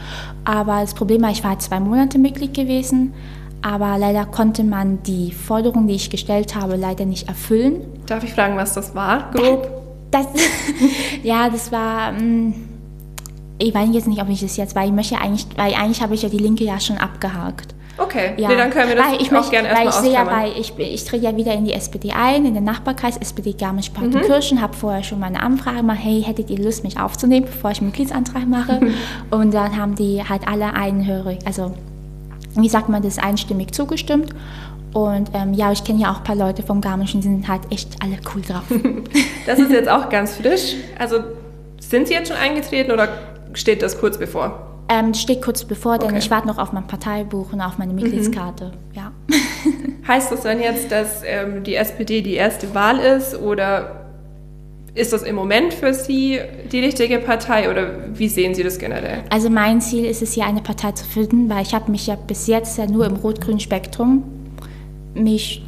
Aber 0.45 0.81
das 0.81 0.95
Problem 0.95 1.23
war, 1.23 1.31
ich 1.31 1.43
war 1.43 1.51
halt 1.51 1.63
zwei 1.63 1.81
Monate 1.81 2.19
Mitglied 2.19 2.55
gewesen. 2.55 3.15
Aber 3.63 3.97
leider 3.99 4.27
konnte 4.27 4.63
man 4.63 5.03
die 5.05 5.33
Forderungen, 5.33 5.87
die 5.87 5.95
ich 5.95 6.11
gestellt 6.11 6.55
habe, 6.55 6.77
leider 6.77 7.07
nicht 7.07 7.29
erfüllen. 7.29 7.81
Darf 8.07 8.25
ich 8.25 8.35
fragen, 8.35 8.57
was 8.57 8.75
das 8.75 8.95
war, 8.95 9.31
grob? 9.33 9.81
Das, 10.15 10.27
ja, 11.25 11.51
das 11.51 11.73
war. 11.73 12.13
Mh, 12.13 12.21
mm, 12.23 12.55
ich 13.59 13.75
weiß 13.75 13.89
jetzt 13.93 14.09
nicht, 14.09 14.21
ob 14.21 14.29
ich 14.29 14.41
das 14.41 14.57
jetzt, 14.57 14.75
weil 14.75 14.89
ich 14.89 14.95
möchte 14.95 15.17
eigentlich, 15.17 15.47
weil 15.57 15.75
eigentlich 15.75 16.03
habe 16.03 16.15
ich 16.15 16.23
ja 16.23 16.29
die 16.29 16.39
Linke 16.39 16.65
ja 16.65 16.81
schon 16.81 16.99
abgehakt. 16.99 17.75
Okay, 17.97 18.33
ja. 18.37 18.49
nee, 18.49 18.57
dann 18.57 18.71
können 18.71 18.89
wir 18.89 18.97
das 18.97 19.07
weil 19.07 19.23
ich 19.23 19.33
auch 19.33 19.51
gerne 19.51 19.69
erstmal 19.69 19.87
Weil 19.87 19.89
ich 19.89 19.95
sehe 19.95 20.13
ja, 20.13 20.27
weil 20.27 20.53
ich, 20.59 20.79
ich 20.79 21.05
trete 21.05 21.25
ja 21.25 21.37
wieder 21.37 21.53
in 21.55 21.65
die 21.65 21.73
SPD 21.73 22.11
ein, 22.11 22.45
in 22.45 22.55
den 22.55 22.65
Nachbarkreis 22.65 23.17
SPD 23.17 23.53
Garmisch-Partenkirchen, 23.53 24.59
mhm. 24.59 24.63
habe 24.63 24.75
vorher 24.75 25.05
schon 25.05 25.21
mal 25.21 25.27
eine 25.27 25.41
Anfrage 25.41 25.79
gemacht, 25.79 26.01
hey, 26.03 26.23
hättet 26.23 26.51
ihr 26.51 26.59
Lust, 26.59 26.83
mich 26.83 26.99
aufzunehmen, 26.99 27.47
bevor 27.47 27.71
ich 27.71 27.79
einen 27.79 27.89
Mitgliedsantrag 27.89 28.49
mache? 28.49 28.81
Und 29.31 29.55
dann 29.55 29.77
haben 29.77 29.95
die 29.95 30.25
halt 30.29 30.49
alle 30.49 30.75
einhörig, 30.75 31.39
also 31.45 31.73
wie 32.57 32.69
sagt 32.69 32.89
man 32.89 33.03
das, 33.03 33.19
einstimmig 33.19 33.73
zugestimmt. 33.73 34.35
Und 34.95 35.31
ähm, 35.35 35.53
ja, 35.55 35.73
ich 35.73 35.83
kenne 35.83 36.01
ja 36.01 36.13
auch 36.13 36.19
ein 36.19 36.25
paar 36.25 36.37
Leute 36.37 36.63
vom 36.63 36.81
Garmisch 36.81 37.15
und 37.15 37.25
die 37.25 37.29
sind 37.29 37.49
halt 37.49 37.63
echt 37.71 37.97
alle 38.01 38.17
cool 38.35 38.43
drauf. 38.43 38.63
das 39.47 39.59
ist 39.59 39.71
jetzt 39.71 39.89
auch 39.89 40.09
ganz 40.09 40.37
frisch. 40.37 40.77
Also 40.99 41.19
sind 41.81 42.07
Sie 42.09 42.15
jetzt 42.15 42.29
schon 42.29 42.37
eingetreten 42.37 42.93
oder 42.93 43.09
steht 43.55 43.83
das 43.83 43.99
kurz 43.99 44.17
bevor? 44.17 44.71
Ähm, 44.89 45.13
steht 45.13 45.43
kurz 45.43 45.65
bevor, 45.65 45.99
denn 45.99 46.11
okay. 46.11 46.19
ich 46.19 46.31
warte 46.31 46.47
noch 46.47 46.59
auf 46.59 46.73
mein 46.73 46.87
Parteibuch 46.87 47.53
und 47.53 47.61
auf 47.61 47.77
meine 47.77 47.93
mhm. 47.93 48.03
Mitgliedskarte. 48.03 48.67
Mhm. 48.67 48.97
Ja. 48.97 49.13
heißt 50.09 50.31
das 50.31 50.43
dann 50.43 50.61
jetzt, 50.61 50.93
dass 50.93 51.23
ähm, 51.25 51.65
die 51.65 51.75
SPD 51.75 52.23
die 52.23 52.35
erste 52.35 52.73
Wahl 52.75 52.99
ist 52.99 53.37
oder 53.41 54.05
ist 54.95 55.13
das 55.13 55.25
im 55.25 55.35
Moment 55.35 55.75
für 55.75 55.93
Sie 55.93 56.39
die 56.71 56.79
richtige 56.79 57.19
Partei 57.19 57.69
oder 57.69 58.17
wie 58.17 58.29
sehen 58.29 58.55
Sie 58.55 58.63
das 58.63 58.79
generell? 58.79 59.25
Also 59.31 59.51
mein 59.51 59.81
Ziel 59.81 60.05
ist 60.05 60.23
es 60.23 60.35
hier 60.35 60.45
eine 60.45 60.61
Partei 60.61 60.93
zu 60.93 61.05
finden, 61.05 61.49
weil 61.51 61.63
ich 61.63 61.75
habe 61.75 61.91
mich 61.91 62.07
ja 62.07 62.15
bis 62.15 62.47
jetzt 62.47 62.79
ja 62.79 62.87
nur 62.87 63.07
im 63.07 63.17
rot-grünen 63.17 63.59
Spektrum 63.59 64.23
mich, 65.15 65.63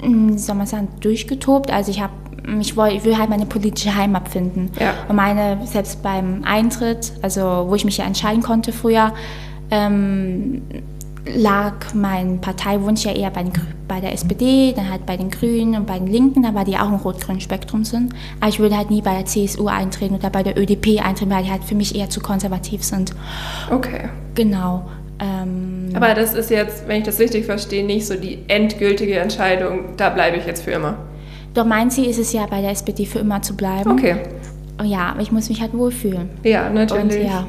hm, 0.00 0.38
soll 0.38 0.56
man 0.56 0.66
sagen, 0.66 0.88
durchgetobt. 1.00 1.70
Also 1.70 1.90
ich 1.90 2.00
habe 2.00 2.12
ich, 2.60 2.76
will, 2.76 2.92
ich 2.92 3.04
will 3.04 3.16
halt 3.18 3.30
meine 3.30 3.46
politische 3.46 3.94
Heimat 3.94 4.28
finden. 4.28 4.70
Ja. 4.78 4.94
Und 5.08 5.16
meine, 5.16 5.58
selbst 5.66 6.02
beim 6.02 6.42
Eintritt, 6.44 7.12
also 7.22 7.66
wo 7.68 7.74
ich 7.74 7.84
mich 7.84 7.96
ja 7.96 8.04
entscheiden 8.04 8.42
konnte 8.42 8.72
früher, 8.72 9.12
ähm, 9.70 10.62
lag 11.26 11.94
mein 11.94 12.40
Parteiwunsch 12.40 13.04
ja 13.04 13.12
eher 13.12 13.30
bei, 13.30 13.44
den, 13.44 13.52
bei, 13.88 14.00
der 14.00 14.12
SPD, 14.12 14.74
dann 14.76 14.90
halt 14.90 15.06
bei 15.06 15.16
den 15.16 15.30
Grünen 15.30 15.74
und 15.74 15.86
bei 15.86 15.98
den 15.98 16.06
Linken, 16.06 16.42
da 16.42 16.54
war 16.54 16.64
die 16.64 16.76
auch 16.76 16.88
im 16.88 16.96
rot-grünen 16.96 17.40
Spektrum 17.40 17.84
sind. 17.84 18.12
Aber 18.40 18.50
ich 18.50 18.58
würde 18.58 18.76
halt 18.76 18.90
nie 18.90 19.00
bei 19.00 19.14
der 19.14 19.24
CSU 19.24 19.68
eintreten 19.68 20.14
oder 20.14 20.28
bei 20.28 20.42
der 20.42 20.58
ÖDP 20.58 21.02
eintreten, 21.02 21.30
weil 21.30 21.44
die 21.44 21.50
halt 21.50 21.64
für 21.64 21.74
mich 21.74 21.94
eher 21.94 22.10
zu 22.10 22.20
konservativ 22.20 22.84
sind. 22.84 23.14
Okay. 23.70 24.08
Genau. 24.34 24.84
Ähm, 25.20 25.90
Aber 25.94 26.14
das 26.14 26.34
ist 26.34 26.50
jetzt, 26.50 26.88
wenn 26.88 26.98
ich 26.98 27.04
das 27.04 27.18
richtig 27.18 27.46
verstehe, 27.46 27.84
nicht 27.84 28.06
so 28.06 28.14
die 28.14 28.38
endgültige 28.48 29.18
Entscheidung, 29.18 29.96
da 29.96 30.10
bleibe 30.10 30.36
ich 30.36 30.46
jetzt 30.46 30.64
für 30.64 30.72
immer. 30.72 30.96
Doch 31.54 31.64
mein 31.64 31.90
Ziel 31.90 32.06
ist 32.06 32.18
es 32.18 32.32
ja, 32.32 32.46
bei 32.46 32.60
der 32.60 32.70
SPD 32.70 33.06
für 33.06 33.20
immer 33.20 33.40
zu 33.40 33.56
bleiben. 33.56 33.90
Okay. 33.92 34.16
Ja, 34.82 35.10
aber 35.10 35.20
ich 35.20 35.30
muss 35.30 35.48
mich 35.48 35.60
halt 35.60 35.72
wohlfühlen. 35.72 36.30
Ja, 36.42 36.68
natürlich. 36.68 37.20
Und 37.20 37.28
ja, 37.28 37.46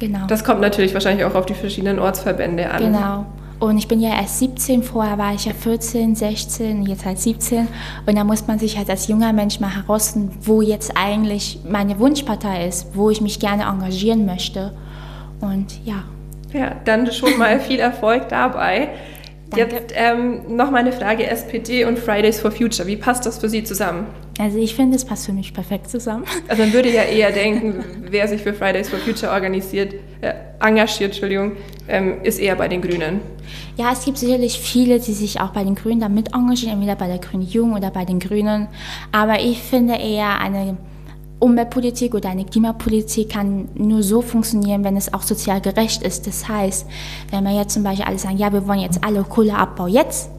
genau. 0.00 0.26
Das 0.26 0.42
kommt 0.42 0.60
natürlich 0.60 0.92
wahrscheinlich 0.92 1.24
auch 1.24 1.36
auf 1.36 1.46
die 1.46 1.54
verschiedenen 1.54 2.00
Ortsverbände 2.00 2.68
an. 2.68 2.82
Genau. 2.82 3.26
Und 3.60 3.78
ich 3.78 3.88
bin 3.88 4.00
ja 4.00 4.10
erst 4.10 4.38
17, 4.38 4.82
vorher 4.84 5.18
war 5.18 5.34
ich 5.34 5.44
ja 5.44 5.52
14, 5.52 6.14
16, 6.14 6.82
jetzt 6.84 7.04
halt 7.04 7.18
17. 7.18 7.66
Und 8.06 8.16
da 8.16 8.22
muss 8.24 8.46
man 8.46 8.58
sich 8.58 8.76
halt 8.76 8.88
als 8.88 9.08
junger 9.08 9.32
Mensch 9.32 9.58
mal 9.58 9.74
herausfinden, 9.74 10.36
wo 10.42 10.62
jetzt 10.62 10.92
eigentlich 10.96 11.60
meine 11.68 11.98
Wunschpartei 11.98 12.66
ist, 12.66 12.88
wo 12.94 13.10
ich 13.10 13.20
mich 13.20 13.40
gerne 13.40 13.64
engagieren 13.64 14.26
möchte. 14.26 14.72
Und 15.40 15.84
ja. 15.84 16.04
Ja, 16.52 16.76
dann 16.84 17.10
schon 17.12 17.36
mal 17.38 17.60
viel 17.68 17.80
Erfolg 17.80 18.28
dabei. 18.28 18.90
Danke. 19.50 19.76
Jetzt 19.76 19.94
ähm, 19.96 20.56
noch 20.56 20.70
mal 20.70 20.78
eine 20.78 20.92
Frage: 20.92 21.26
SPD 21.26 21.84
und 21.84 21.98
Fridays 21.98 22.40
for 22.40 22.50
Future. 22.50 22.86
Wie 22.86 22.96
passt 22.96 23.24
das 23.24 23.38
für 23.38 23.48
Sie 23.48 23.64
zusammen? 23.64 24.06
Also, 24.38 24.58
ich 24.58 24.74
finde, 24.74 24.96
es 24.96 25.04
passt 25.04 25.26
für 25.26 25.32
mich 25.32 25.54
perfekt 25.54 25.88
zusammen. 25.88 26.24
Also, 26.48 26.62
man 26.62 26.72
würde 26.72 26.90
ja 26.90 27.02
eher 27.16 27.32
denken, 27.32 27.84
wer 28.10 28.28
sich 28.28 28.42
für 28.42 28.52
Fridays 28.52 28.88
for 28.90 28.98
Future 28.98 29.32
organisiert, 29.32 29.94
äh, 30.20 30.34
engagiert, 30.60 31.12
Entschuldigung, 31.12 31.52
ähm, 31.88 32.22
ist 32.22 32.38
eher 32.38 32.56
bei 32.56 32.68
den 32.68 32.82
Grünen. 32.82 33.20
Ja, 33.76 33.92
es 33.92 34.04
gibt 34.04 34.18
sicherlich 34.18 34.58
viele, 34.58 35.00
die 35.00 35.14
sich 35.14 35.40
auch 35.40 35.50
bei 35.50 35.64
den 35.64 35.74
Grünen 35.74 36.00
damit 36.00 36.34
engagieren, 36.34 36.74
entweder 36.74 36.96
bei 36.96 37.06
der 37.06 37.18
Grünen 37.18 37.48
Jung 37.48 37.72
oder 37.72 37.90
bei 37.90 38.04
den 38.04 38.20
Grünen. 38.20 38.68
Aber 39.12 39.40
ich 39.40 39.62
finde 39.62 39.94
eher 39.94 40.40
eine 40.40 40.76
Umweltpolitik 41.40 42.14
oder 42.14 42.30
eine 42.30 42.44
Klimapolitik 42.44 43.30
kann 43.30 43.68
nur 43.74 44.02
so 44.02 44.22
funktionieren, 44.22 44.82
wenn 44.84 44.96
es 44.96 45.12
auch 45.14 45.22
sozial 45.22 45.60
gerecht 45.60 46.02
ist. 46.02 46.26
Das 46.26 46.48
heißt, 46.48 46.86
wenn 47.30 47.44
wir 47.44 47.52
jetzt 47.52 47.74
zum 47.74 47.84
Beispiel 47.84 48.06
alle 48.06 48.18
sagen, 48.18 48.38
ja, 48.38 48.52
wir 48.52 48.66
wollen 48.66 48.80
jetzt 48.80 49.04
alle 49.04 49.22
Kohleabbau 49.22 49.86
jetzt, 49.86 50.30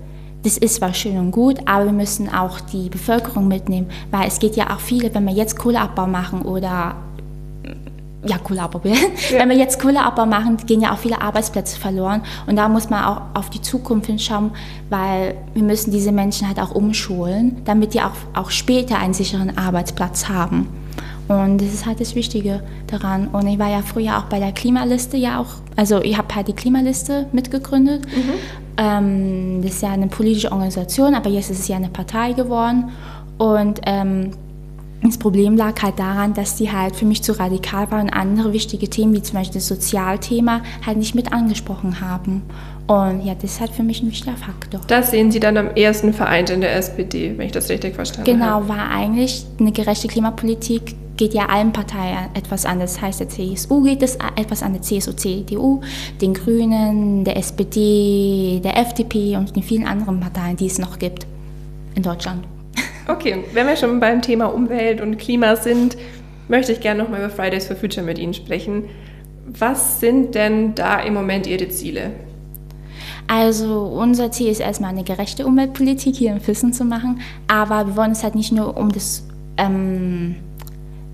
das 0.44 0.58
ist 0.58 0.75
zwar 0.75 0.94
schön 0.94 1.18
und 1.18 1.32
gut, 1.32 1.58
aber 1.65 1.86
wir 1.86 1.91
müssen 1.91 2.29
auch 2.29 2.60
die 2.62 2.89
Bevölkerung 2.89 3.48
mitnehmen, 3.48 3.88
weil 4.12 4.27
es 4.27 4.39
geht 4.39 4.56
ja 4.56 4.74
auch 4.74 4.79
viele, 4.79 5.13
wenn 5.13 5.25
wir 5.25 5.34
jetzt 5.34 5.58
Kohleabbau 5.58 6.08
machen 6.08 6.41
oder 6.44 6.96
ja, 8.25 8.38
Kohleabbau. 8.38 8.82
Ja. 9.32 9.39
Wenn 9.39 9.50
wir 9.50 9.58
jetzt 9.58 9.79
Kohleabbau 9.79 10.25
machen, 10.25 10.58
gehen 10.65 10.82
ja 10.82 10.94
auch 10.94 10.98
viele 10.98 11.22
Arbeitsplätze 11.22 11.79
verloren. 11.79 12.24
Und 12.48 12.56
da 12.56 12.68
muss 12.68 12.89
man 12.89 13.03
auch 13.03 13.22
auf 13.34 13.50
die 13.50 13.62
Zukunft 13.62 14.08
hinschauen, 14.08 14.51
weil 14.89 15.36
wir 15.53 15.63
müssen 15.63 15.91
diese 15.91 16.12
Menschen 16.12 16.48
halt 16.48 16.60
auch 16.60 16.72
umschulen, 16.72 17.62
damit 17.65 17.94
die 17.94 18.01
auch, 18.01 18.12
auch 18.34 18.50
später 18.50 18.98
einen 18.98 19.13
sicheren 19.13 19.58
Arbeitsplatz 19.58 20.27
haben. 20.27 20.68
Und 21.29 21.62
das 21.62 21.71
ist 21.71 21.86
halt 21.86 22.01
das 22.01 22.15
Wichtige 22.15 22.63
daran. 22.88 23.27
Und 23.27 23.45
ich 23.45 23.59
war 23.59 23.69
ja 23.69 23.83
früher 23.83 24.17
auch 24.17 24.24
bei 24.24 24.39
der 24.39 24.51
Klimaliste 24.51 25.15
ja 25.15 25.39
auch, 25.39 25.62
also 25.75 26.01
ich 26.01 26.17
habe 26.17 26.33
halt 26.33 26.48
die 26.48 26.53
Klimaliste 26.53 27.27
mitgegründet. 27.31 28.05
Mhm. 28.07 28.33
Ähm, 28.77 29.62
das 29.62 29.74
ist 29.74 29.83
ja 29.83 29.91
eine 29.91 30.07
politische 30.07 30.51
Organisation, 30.51 31.13
aber 31.13 31.29
jetzt 31.29 31.51
ist 31.51 31.59
es 31.59 31.67
ja 31.67 31.75
eine 31.75 31.89
Partei 31.89 32.33
geworden. 32.33 32.89
Und 33.38 33.79
ähm, 33.86 34.31
das 35.03 35.19
Problem 35.19 35.55
lag 35.55 35.79
halt 35.83 36.00
daran, 36.00 36.33
dass 36.33 36.55
die 36.55 36.71
halt 36.71 36.95
für 36.95 37.05
mich 37.05 37.21
zu 37.21 37.39
radikal 37.39 37.91
waren 37.91 38.07
und 38.07 38.13
andere 38.13 38.51
wichtige 38.51 38.89
Themen, 38.89 39.13
wie 39.13 39.21
zum 39.21 39.38
Beispiel 39.38 39.59
das 39.59 39.67
Sozialthema, 39.67 40.62
halt 40.83 40.98
nicht 40.98 41.13
mit 41.13 41.31
angesprochen 41.31 42.01
haben. 42.01 42.41
Und 42.89 43.24
ja, 43.24 43.36
das 43.36 43.51
ist 43.51 43.60
halt 43.60 43.69
für 43.69 43.84
mich 43.84 44.01
ein 44.01 44.10
wichtiger 44.10 44.36
Faktor. 44.36 44.81
Das 44.88 45.12
sehen 45.12 45.31
Sie 45.31 45.39
dann 45.39 45.58
am 45.58 45.67
ersten 45.75 46.12
vereint 46.12 46.50
in 46.50 46.60
der 46.60 46.75
SPD, 46.75 47.38
wenn 47.38 47.46
ich 47.46 47.51
das 47.51 47.69
richtig 47.69 47.93
verstanden 47.93 48.31
genau, 48.31 48.46
habe. 48.46 48.65
Genau, 48.65 48.75
war 48.79 48.89
eigentlich 48.89 49.46
eine 49.60 49.72
gerechte 49.72 50.08
Klimapolitik 50.08 50.96
geht 51.15 51.34
ja 51.34 51.48
allen 51.48 51.72
Parteien 51.72 52.29
etwas 52.34 52.65
an. 52.65 52.79
Das 52.79 53.00
heißt, 53.00 53.19
der 53.19 53.29
CSU 53.29 53.84
geht 53.84 54.01
es 54.01 54.17
etwas 54.38 54.63
an, 54.63 54.74
der 54.74 54.81
CSU, 54.81 55.12
CDU, 55.12 55.81
den 56.22 56.34
Grünen, 56.34 57.25
der 57.25 57.36
SPD, 57.36 58.62
der 58.63 58.77
FDP 58.77 59.36
und 59.36 59.55
den 59.55 59.62
vielen 59.62 59.86
anderen 59.86 60.22
Parteien, 60.22 60.55
die 60.55 60.65
es 60.65 60.79
noch 60.79 60.98
gibt 60.98 61.27
in 61.96 62.01
Deutschland. 62.01 62.48
Okay, 63.08 63.43
wenn 63.53 63.65
wir 63.65 63.75
schon 63.75 64.00
beim 64.00 64.22
Thema 64.22 64.53
Umwelt 64.53 65.01
und 65.01 65.17
Klima 65.17 65.55
sind, 65.55 65.98
möchte 66.48 66.72
ich 66.74 66.79
gerne 66.79 67.01
nochmal 67.01 67.22
über 67.22 67.31
Fridays 67.31 67.65
for 67.65 67.75
Future 67.75 68.05
mit 68.05 68.19
Ihnen 68.19 68.36
sprechen. 68.36 68.84
Was 69.48 70.00
sind 70.00 70.36
denn 70.36 70.75
da 70.75 71.00
im 71.00 71.15
Moment 71.15 71.48
Ihre 71.48 71.69
Ziele? 71.69 72.12
Also 73.31 73.83
unser 73.83 74.31
Ziel 74.31 74.48
ist 74.48 74.59
erstmal 74.59 74.89
eine 74.89 75.03
gerechte 75.03 75.45
Umweltpolitik 75.45 76.15
hier 76.15 76.31
in 76.31 76.39
Füssen 76.39 76.74
zu 76.74 76.83
machen, 76.83 77.21
aber 77.48 77.86
wir 77.86 77.95
wollen 77.95 78.13
es 78.13 78.24
halt 78.24 78.33
nicht 78.33 78.51
nur 78.51 78.75
um 78.75 78.91
das 78.91 79.24
ähm, 79.57 80.38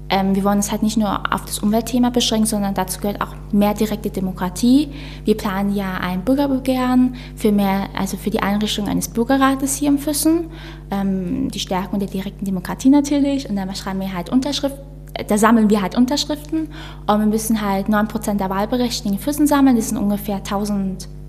ähm, 0.09 0.33
wir 0.33 0.45
wollen 0.45 0.59
es 0.59 0.71
halt 0.71 0.81
nicht 0.81 0.95
nur 0.95 1.33
auf 1.33 1.43
das 1.43 1.59
Umweltthema 1.59 2.11
beschränken, 2.11 2.45
sondern 2.45 2.73
dazu 2.73 3.01
gehört 3.01 3.19
auch 3.19 3.35
mehr 3.51 3.73
direkte 3.73 4.09
Demokratie. 4.09 4.87
Wir 5.25 5.35
planen 5.35 5.75
ja 5.75 5.97
ein 5.97 6.23
Bürgerbegehren 6.23 7.15
für 7.35 7.51
mehr, 7.51 7.89
also 7.97 8.15
für 8.15 8.29
die 8.29 8.41
Einrichtung 8.41 8.87
eines 8.87 9.09
Bürgerrates 9.09 9.75
hier 9.75 9.89
im 9.89 9.97
Füssen, 9.97 10.51
ähm, 10.91 11.51
die 11.51 11.59
Stärkung 11.59 11.99
der 11.99 12.07
direkten 12.07 12.45
Demokratie 12.45 12.89
natürlich. 12.89 13.49
Und 13.49 13.57
dann 13.57 13.75
schreiben 13.75 13.99
wir 13.99 14.13
halt 14.13 14.29
Unterschriften 14.29 14.85
da 15.27 15.37
sammeln 15.37 15.69
wir 15.69 15.81
halt 15.81 15.95
Unterschriften 15.95 16.67
und 17.07 17.19
wir 17.19 17.25
müssen 17.25 17.61
halt 17.61 17.87
9% 17.87 18.37
der 18.37 18.49
Wahlberechtigten 18.49 19.13
in 19.13 19.17
Füssen 19.19 19.47
sammeln. 19.47 19.77
Das 19.77 19.87
sind 19.87 19.97
ungefähr 19.97 20.43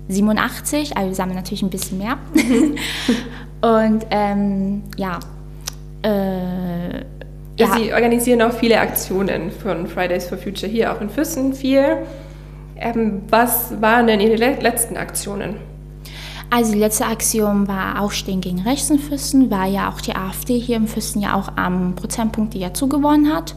1087, 0.09 0.95
also 0.95 1.09
wir 1.09 1.15
sammeln 1.15 1.35
natürlich 1.35 1.61
ein 1.61 1.69
bisschen 1.69 1.97
mehr. 1.97 2.17
und 3.61 4.05
ähm, 4.09 4.83
ja, 4.97 5.19
äh, 6.03 6.99
ja. 7.59 7.75
Sie 7.75 7.91
organisieren 7.91 8.41
auch 8.43 8.51
viele 8.51 8.79
Aktionen 8.79 9.49
von 9.51 9.87
Fridays 9.87 10.27
for 10.27 10.37
Future 10.37 10.71
hier, 10.71 10.93
auch 10.93 11.01
in 11.01 11.09
Füssen 11.09 11.53
viel. 11.53 11.97
Ähm, 12.75 13.23
was 13.29 13.81
waren 13.81 14.07
denn 14.07 14.19
Ihre 14.19 14.35
letzten 14.35 14.95
Aktionen? 14.95 15.55
Also 16.49 16.73
die 16.73 16.79
letzte 16.79 17.05
Aktion 17.05 17.67
war 17.67 18.01
Aufstehen 18.01 18.39
gegen 18.39 18.61
Rechts 18.61 18.89
in 18.89 18.99
Füssen, 18.99 19.51
weil 19.51 19.73
ja 19.73 19.89
auch 19.89 19.99
die 19.99 20.15
AfD 20.15 20.59
hier 20.59 20.77
im 20.77 20.87
Füssen 20.87 21.21
ja 21.21 21.33
auch 21.33 21.49
am 21.57 21.95
Prozentpunkt 21.95 22.55
ja 22.55 22.73
zugewonnen 22.73 23.33
hat. 23.33 23.55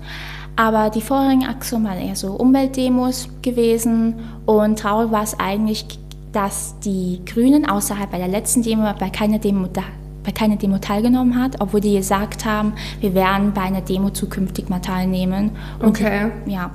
Aber 0.57 0.91
die 0.91 1.01
vorherigen 1.01 1.47
Aktionen 1.47 1.85
waren 1.85 2.01
eher 2.01 2.17
so 2.17 2.33
Umweltdemos 2.33 3.29
gewesen 3.43 4.17
und 4.45 4.79
traurig 4.79 5.13
war 5.13 5.23
es 5.23 5.39
eigentlich, 5.39 5.87
dass 6.33 6.79
die 6.81 7.21
Grünen 7.27 7.69
außerhalb 7.69 8.11
bei 8.11 8.19
der 8.19 8.29
letzten 8.29 8.63
Demo 8.63 8.93
bei 8.99 9.11
keiner 9.11 9.39
Demo 9.39 9.69
bei 10.23 10.33
keiner 10.33 10.57
Demo 10.57 10.79
teilgenommen 10.79 11.43
hat, 11.43 11.57
obwohl 11.61 11.81
die 11.81 11.97
gesagt 11.97 12.45
haben, 12.45 12.75
wir 13.01 13.15
werden 13.15 13.53
bei 13.55 13.63
einer 13.63 13.81
Demo 13.81 14.11
zukünftig 14.11 14.69
mal 14.69 14.81
teilnehmen. 14.81 15.53
Und 15.79 15.89
okay. 15.89 16.31
Die, 16.47 16.53
ja. 16.53 16.71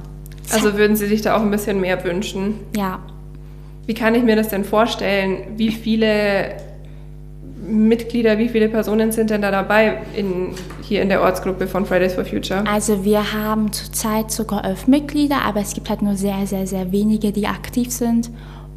Also 0.51 0.75
würden 0.77 0.95
Sie 0.95 1.07
sich 1.07 1.21
da 1.21 1.37
auch 1.37 1.41
ein 1.41 1.51
bisschen 1.51 1.79
mehr 1.79 2.03
wünschen? 2.03 2.55
Ja. 2.75 2.99
Wie 3.85 3.93
kann 3.93 4.15
ich 4.15 4.23
mir 4.23 4.35
das 4.35 4.49
denn 4.49 4.63
vorstellen? 4.63 5.57
Wie 5.57 5.71
viele 5.71 6.57
Mitglieder, 7.67 8.37
wie 8.37 8.49
viele 8.49 8.69
Personen 8.69 9.11
sind 9.11 9.29
denn 9.29 9.41
da 9.41 9.51
dabei 9.51 10.01
in, 10.15 10.53
hier 10.81 11.01
in 11.01 11.09
der 11.09 11.21
Ortsgruppe 11.21 11.67
von 11.67 11.85
Fridays 11.85 12.13
for 12.13 12.25
Future? 12.25 12.63
Also 12.67 13.03
wir 13.03 13.33
haben 13.33 13.71
zurzeit 13.71 14.31
sogar 14.31 14.65
elf 14.65 14.87
Mitglieder, 14.87 15.41
aber 15.43 15.61
es 15.61 15.73
gibt 15.73 15.89
halt 15.89 16.01
nur 16.01 16.15
sehr, 16.15 16.45
sehr, 16.45 16.67
sehr 16.67 16.91
wenige, 16.91 17.31
die 17.31 17.47
aktiv 17.47 17.91
sind. 17.91 18.29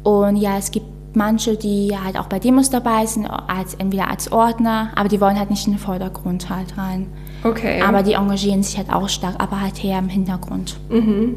Und 0.03 0.37
ja, 0.37 0.57
es 0.57 0.71
gibt 0.71 0.85
manche, 1.15 1.55
die 1.55 1.91
halt 1.97 2.17
auch 2.17 2.27
bei 2.27 2.39
Demos 2.39 2.69
dabei 2.69 3.05
sind, 3.05 3.25
als, 3.25 3.73
entweder 3.75 4.09
als 4.09 4.31
Ordner, 4.31 4.91
aber 4.95 5.09
die 5.09 5.19
wollen 5.19 5.37
halt 5.37 5.49
nicht 5.49 5.65
in 5.67 5.73
den 5.73 5.79
Vordergrund 5.79 6.49
halt 6.49 6.77
rein. 6.77 7.07
Okay. 7.43 7.81
Aber 7.81 8.03
die 8.03 8.13
engagieren 8.13 8.63
sich 8.63 8.77
halt 8.77 8.91
auch 8.91 9.09
stark, 9.09 9.35
aber 9.39 9.61
halt 9.61 9.83
eher 9.83 9.99
im 9.99 10.09
Hintergrund. 10.09 10.77
Mhm. 10.89 11.35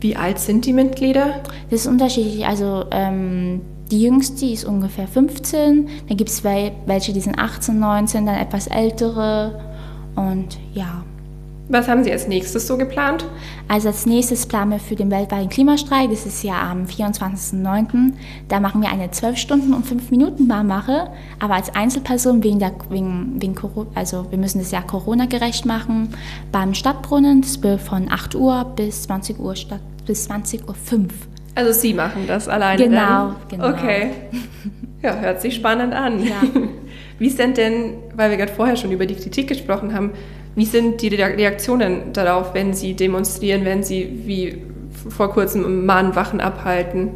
Wie 0.00 0.16
alt 0.16 0.38
sind 0.38 0.66
die 0.66 0.72
Mitglieder? 0.72 1.40
Das 1.70 1.80
ist 1.80 1.86
unterschiedlich. 1.86 2.46
Also 2.46 2.84
ähm, 2.90 3.62
die 3.90 4.02
jüngste 4.02 4.46
ist 4.46 4.64
ungefähr 4.64 5.08
15, 5.08 5.88
dann 6.08 6.16
gibt 6.16 6.30
es 6.30 6.44
welche, 6.44 7.12
die 7.12 7.20
sind 7.20 7.38
18, 7.38 7.78
19, 7.78 8.26
dann 8.26 8.36
etwas 8.36 8.66
ältere 8.66 9.60
und 10.16 10.58
ja. 10.74 11.04
Was 11.68 11.88
haben 11.88 12.04
Sie 12.04 12.12
als 12.12 12.28
nächstes 12.28 12.66
so 12.66 12.76
geplant? 12.76 13.24
Also 13.68 13.88
als 13.88 14.04
nächstes 14.04 14.44
planen 14.44 14.72
wir 14.72 14.78
für 14.78 14.96
den 14.96 15.10
weltweiten 15.10 15.48
Klimastreik, 15.48 16.10
das 16.10 16.26
ist 16.26 16.42
ja 16.42 16.60
am 16.70 16.84
24.09. 16.84 18.12
Da 18.48 18.60
machen 18.60 18.82
wir 18.82 18.90
eine 18.90 19.10
12 19.10 19.38
Stunden 19.38 19.72
und 19.72 19.86
5 19.86 20.10
Minuten 20.10 20.46
Barmache, 20.46 21.08
aber 21.40 21.54
als 21.54 21.74
Einzelperson 21.74 22.42
wegen 22.44 22.58
der, 22.58 22.72
wegen, 22.90 23.40
wegen 23.40 23.54
also 23.94 24.26
wir 24.30 24.36
müssen 24.36 24.58
das 24.58 24.72
ja 24.72 24.82
Corona-gerecht 24.82 25.64
machen, 25.64 26.10
beim 26.52 26.74
Stadtbrunnen, 26.74 27.40
das 27.40 27.62
wird 27.62 27.80
von 27.80 28.10
8 28.10 28.34
Uhr 28.34 28.64
bis 28.76 29.04
20 29.04 29.38
Uhr 29.38 29.56
statt, 29.56 29.80
bis 30.06 30.24
20 30.24 30.68
Uhr 30.68 30.74
5. 30.74 31.14
Also 31.54 31.72
Sie 31.72 31.94
machen 31.94 32.24
das 32.26 32.46
alleine 32.46 32.84
Genau, 32.84 32.98
dann? 32.98 33.36
genau. 33.48 33.68
Okay. 33.70 34.10
Ja, 35.02 35.16
hört 35.16 35.42
sich 35.42 35.54
spannend 35.54 35.92
an. 35.92 36.24
Ja. 36.24 36.40
Wie 37.18 37.28
sind 37.28 37.58
denn, 37.58 37.96
weil 38.16 38.30
wir 38.30 38.38
gerade 38.38 38.54
vorher 38.54 38.74
schon 38.74 38.90
über 38.90 39.04
die 39.04 39.14
Kritik 39.14 39.48
gesprochen 39.48 39.92
haben, 39.92 40.12
wie 40.54 40.64
sind 40.64 41.02
die 41.02 41.08
Reaktionen 41.08 42.12
darauf, 42.12 42.54
wenn 42.54 42.74
Sie 42.74 42.94
demonstrieren, 42.94 43.64
wenn 43.64 43.82
Sie 43.82 44.22
wie 44.24 44.62
vor 45.08 45.30
kurzem 45.30 45.84
Mahnwachen 45.84 46.40
abhalten? 46.40 47.10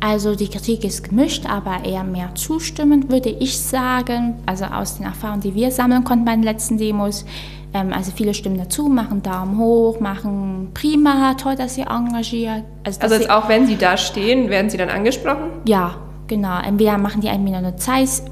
Also 0.00 0.34
die 0.34 0.48
Kritik 0.48 0.84
ist 0.84 1.08
gemischt, 1.08 1.46
aber 1.48 1.84
eher 1.84 2.04
mehr 2.04 2.34
zustimmend, 2.34 3.10
würde 3.10 3.30
ich 3.30 3.58
sagen. 3.58 4.34
Also 4.44 4.66
aus 4.66 4.98
den 4.98 5.06
Erfahrungen, 5.06 5.40
die 5.40 5.54
wir 5.54 5.70
sammeln 5.70 6.04
konnten 6.04 6.24
bei 6.24 6.32
den 6.32 6.42
letzten 6.42 6.76
Demos. 6.76 7.24
Ähm, 7.72 7.92
also 7.92 8.12
viele 8.14 8.34
stimmen 8.34 8.58
dazu, 8.58 8.88
machen 8.88 9.22
Daumen 9.22 9.58
hoch, 9.58 10.00
machen 10.00 10.72
prima, 10.74 11.34
toll, 11.34 11.56
dass 11.56 11.78
ihr 11.78 11.86
engagiert. 11.88 12.64
Also, 12.84 13.00
also 13.00 13.14
jetzt 13.14 13.30
auch 13.30 13.48
wenn 13.48 13.66
Sie 13.66 13.76
da 13.76 13.96
stehen, 13.96 14.50
werden 14.50 14.68
Sie 14.68 14.76
dann 14.76 14.90
angesprochen? 14.90 15.50
Ja, 15.66 15.96
genau. 16.26 16.60
Entweder 16.60 16.98
machen 16.98 17.20
die 17.20 17.28
entweder 17.28 17.58
eine 17.58 17.76
Zeiss 17.76 18.24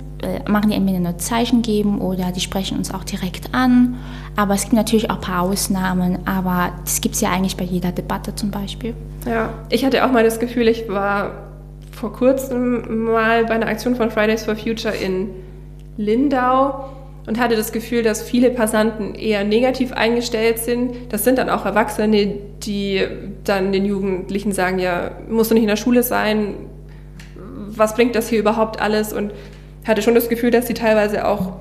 machen 0.49 0.71
die 0.71 0.76
entweder 0.76 1.00
nur 1.00 1.19
Zeichen 1.19 1.62
geben 1.62 2.00
oder 2.00 2.33
die 2.33 2.41
sprechen 2.41 2.79
uns 2.79 2.93
auch 2.93 3.05
direkt 3.05 3.55
an. 3.55 3.97
Aber 4.37 4.55
es 4.55 4.62
gibt 4.62 4.75
natürlich 4.75 5.11
auch 5.11 5.17
ein 5.17 5.21
paar 5.21 5.43
Ausnahmen, 5.43 6.21
aber 6.26 6.73
das 6.85 7.00
gibt 7.00 7.17
es 7.17 7.21
ja 7.21 7.31
eigentlich 7.31 7.57
bei 7.57 7.64
jeder 7.64 7.93
Debatte 7.93 8.35
zum 8.35 8.50
Beispiel. 8.50 8.95
Ja, 9.26 9.50
ich 9.69 9.85
hatte 9.85 10.05
auch 10.05 10.12
mal 10.12 10.25
das 10.25 10.38
Gefühl, 10.41 10.69
ich 10.69 10.88
war 10.88 11.49
vor 11.91 12.12
kurzem 12.12 13.05
mal 13.05 13.45
bei 13.45 13.55
einer 13.55 13.67
Aktion 13.67 13.95
von 13.95 14.11
Fridays 14.11 14.45
for 14.45 14.57
Future 14.57 14.95
in 14.95 15.29
Lindau 15.97 16.88
und 17.26 17.38
hatte 17.38 17.57
das 17.57 17.73
Gefühl, 17.73 18.02
dass 18.02 18.23
viele 18.23 18.50
Passanten 18.50 19.14
eher 19.14 19.45
negativ 19.45 19.93
eingestellt 19.93 20.59
sind. 20.59 20.95
Das 21.11 21.25
sind 21.25 21.38
dann 21.38 21.50
auch 21.50 21.64
Erwachsene, 21.64 22.35
die 22.62 23.07
dann 23.45 23.73
den 23.73 23.85
Jugendlichen 23.85 24.52
sagen, 24.52 24.79
ja, 24.79 25.12
musst 25.29 25.50
du 25.50 25.55
nicht 25.55 25.62
in 25.62 25.69
der 25.69 25.76
Schule 25.76 26.02
sein, 26.02 26.55
was 27.69 27.95
bringt 27.95 28.14
das 28.14 28.29
hier 28.29 28.41
überhaupt 28.41 28.81
alles? 28.81 29.12
Und 29.12 29.33
hatte 29.87 30.03
schon 30.03 30.15
das 30.15 30.29
Gefühl, 30.29 30.51
dass 30.51 30.67
sie 30.67 30.75
teilweise 30.75 31.27
auch 31.27 31.53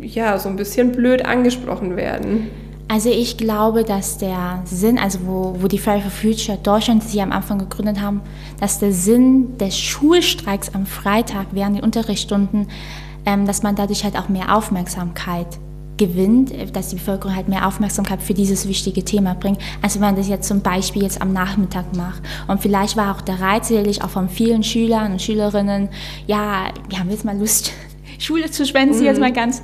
ja, 0.00 0.38
so 0.38 0.48
ein 0.48 0.56
bisschen 0.56 0.92
blöd 0.92 1.24
angesprochen 1.24 1.96
werden. 1.96 2.50
Also 2.88 3.10
ich 3.10 3.38
glaube, 3.38 3.84
dass 3.84 4.18
der 4.18 4.62
Sinn, 4.64 4.98
also 4.98 5.20
wo, 5.24 5.56
wo 5.60 5.66
die 5.66 5.78
Friday 5.78 6.02
for 6.02 6.10
Future 6.10 6.58
Deutschland 6.62 7.02
sich 7.02 7.22
am 7.22 7.32
Anfang 7.32 7.58
gegründet 7.58 8.00
haben, 8.00 8.20
dass 8.60 8.80
der 8.80 8.92
Sinn 8.92 9.56
des 9.56 9.78
Schulstreiks 9.78 10.74
am 10.74 10.84
Freitag 10.84 11.46
während 11.52 11.76
den 11.76 11.84
Unterrichtsstunden, 11.84 12.68
ähm, 13.24 13.46
dass 13.46 13.62
man 13.62 13.76
dadurch 13.76 14.04
halt 14.04 14.18
auch 14.18 14.28
mehr 14.28 14.54
Aufmerksamkeit 14.54 15.46
gewinnt, 15.96 16.52
dass 16.74 16.88
die 16.88 16.96
Bevölkerung 16.96 17.36
halt 17.36 17.48
mehr 17.48 17.66
Aufmerksamkeit 17.66 18.22
für 18.22 18.34
dieses 18.34 18.66
wichtige 18.66 19.04
Thema 19.04 19.34
bringt, 19.34 19.58
als 19.82 19.94
wenn 19.94 20.02
man 20.02 20.16
das 20.16 20.28
jetzt 20.28 20.48
zum 20.48 20.60
Beispiel 20.60 21.02
jetzt 21.02 21.20
am 21.20 21.32
Nachmittag 21.32 21.96
macht. 21.96 22.22
Und 22.48 22.60
vielleicht 22.60 22.96
war 22.96 23.14
auch 23.14 23.20
der 23.20 23.40
Reiz 23.40 23.68
sicherlich 23.68 24.02
auch 24.02 24.10
von 24.10 24.28
vielen 24.28 24.62
Schülern 24.62 25.12
und 25.12 25.22
Schülerinnen, 25.22 25.88
ja, 26.26 26.66
wir 26.88 26.98
haben 26.98 27.10
jetzt 27.10 27.24
mal 27.24 27.38
Lust, 27.38 27.72
Schule 28.18 28.50
zu 28.50 28.64
schwänzen, 28.64 29.00
mhm. 29.00 29.06
jetzt 29.06 29.20
mal 29.20 29.32
ganz. 29.32 29.62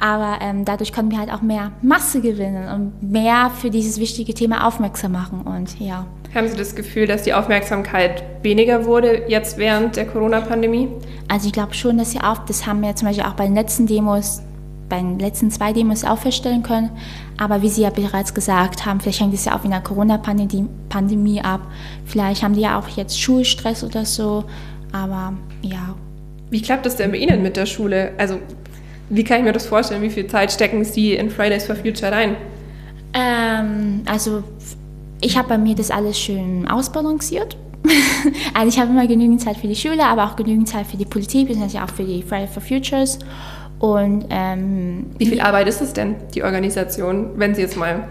Aber 0.00 0.38
ähm, 0.40 0.64
dadurch 0.64 0.92
konnten 0.92 1.10
wir 1.10 1.18
halt 1.18 1.32
auch 1.32 1.42
mehr 1.42 1.72
Masse 1.82 2.20
gewinnen 2.20 2.68
und 2.68 3.10
mehr 3.10 3.50
für 3.50 3.70
dieses 3.70 3.98
wichtige 4.00 4.34
Thema 4.34 4.66
aufmerksam 4.66 5.12
machen. 5.12 5.42
Und 5.42 5.78
ja. 5.78 6.06
Haben 6.34 6.48
Sie 6.48 6.56
das 6.56 6.74
Gefühl, 6.74 7.06
dass 7.06 7.22
die 7.22 7.32
Aufmerksamkeit 7.32 8.22
weniger 8.42 8.84
wurde 8.84 9.24
jetzt 9.28 9.58
während 9.58 9.96
der 9.96 10.06
Corona-Pandemie? 10.06 10.88
Also 11.28 11.46
ich 11.46 11.52
glaube 11.52 11.74
schon, 11.74 11.98
dass 11.98 12.12
sie 12.12 12.20
auch, 12.20 12.38
das 12.38 12.66
haben 12.66 12.82
wir 12.82 12.94
zum 12.96 13.08
Beispiel 13.08 13.24
auch 13.24 13.34
bei 13.34 13.44
den 13.44 13.54
letzten 13.54 13.86
Demos, 13.86 14.42
bei 14.88 14.98
den 14.98 15.18
letzten 15.18 15.50
zwei 15.50 15.72
Demos 15.72 16.04
auch 16.04 16.18
feststellen 16.18 16.62
können. 16.62 16.90
Aber 17.36 17.62
wie 17.62 17.68
Sie 17.68 17.82
ja 17.82 17.90
bereits 17.90 18.34
gesagt 18.34 18.86
haben, 18.86 19.00
vielleicht 19.00 19.20
hängt 19.20 19.34
es 19.34 19.44
ja 19.44 19.56
auch 19.58 19.64
in 19.64 19.70
der 19.70 19.80
Corona-Pandemie 19.80 21.40
ab. 21.42 21.60
Vielleicht 22.04 22.42
haben 22.42 22.54
die 22.54 22.62
ja 22.62 22.78
auch 22.78 22.88
jetzt 22.88 23.20
Schulstress 23.20 23.84
oder 23.84 24.04
so. 24.04 24.44
Aber 24.92 25.34
ja, 25.62 25.94
wie 26.50 26.62
klappt 26.62 26.86
das 26.86 26.96
denn 26.96 27.10
bei 27.10 27.18
Ihnen 27.18 27.42
mit 27.42 27.56
der 27.56 27.66
Schule? 27.66 28.12
Also, 28.16 28.38
wie 29.10 29.24
kann 29.24 29.38
ich 29.38 29.44
mir 29.44 29.52
das 29.52 29.66
vorstellen? 29.66 30.02
Wie 30.02 30.10
viel 30.10 30.26
Zeit 30.26 30.52
stecken 30.52 30.84
Sie 30.84 31.14
in 31.14 31.30
Fridays 31.30 31.64
for 31.64 31.76
Future 31.76 32.10
rein? 32.10 32.36
Ähm, 33.12 34.02
also, 34.06 34.42
ich 35.20 35.36
habe 35.36 35.48
bei 35.48 35.58
mir 35.58 35.74
das 35.74 35.90
alles 35.90 36.18
schön 36.18 36.66
ausbalanciert. 36.66 37.56
also, 38.54 38.68
ich 38.68 38.78
habe 38.78 38.90
immer 38.90 39.06
genügend 39.06 39.42
Zeit 39.42 39.58
für 39.58 39.68
die 39.68 39.76
Schule, 39.76 40.04
aber 40.04 40.24
auch 40.24 40.36
genügend 40.36 40.68
Zeit 40.68 40.86
für 40.86 40.96
die 40.96 41.04
Politik, 41.04 41.48
beziehungsweise 41.48 41.84
auch 41.84 41.90
für 41.90 42.04
die 42.04 42.22
Fridays 42.22 42.50
for 42.50 42.62
Futures. 42.62 43.18
Und, 43.78 44.26
ähm, 44.30 45.06
Wie 45.18 45.26
viel 45.26 45.40
Arbeit 45.40 45.68
ist 45.68 45.80
es 45.80 45.92
denn, 45.92 46.16
die 46.34 46.42
Organisation, 46.42 47.30
wenn 47.36 47.54
Sie 47.54 47.62
jetzt 47.62 47.76
mal 47.76 48.08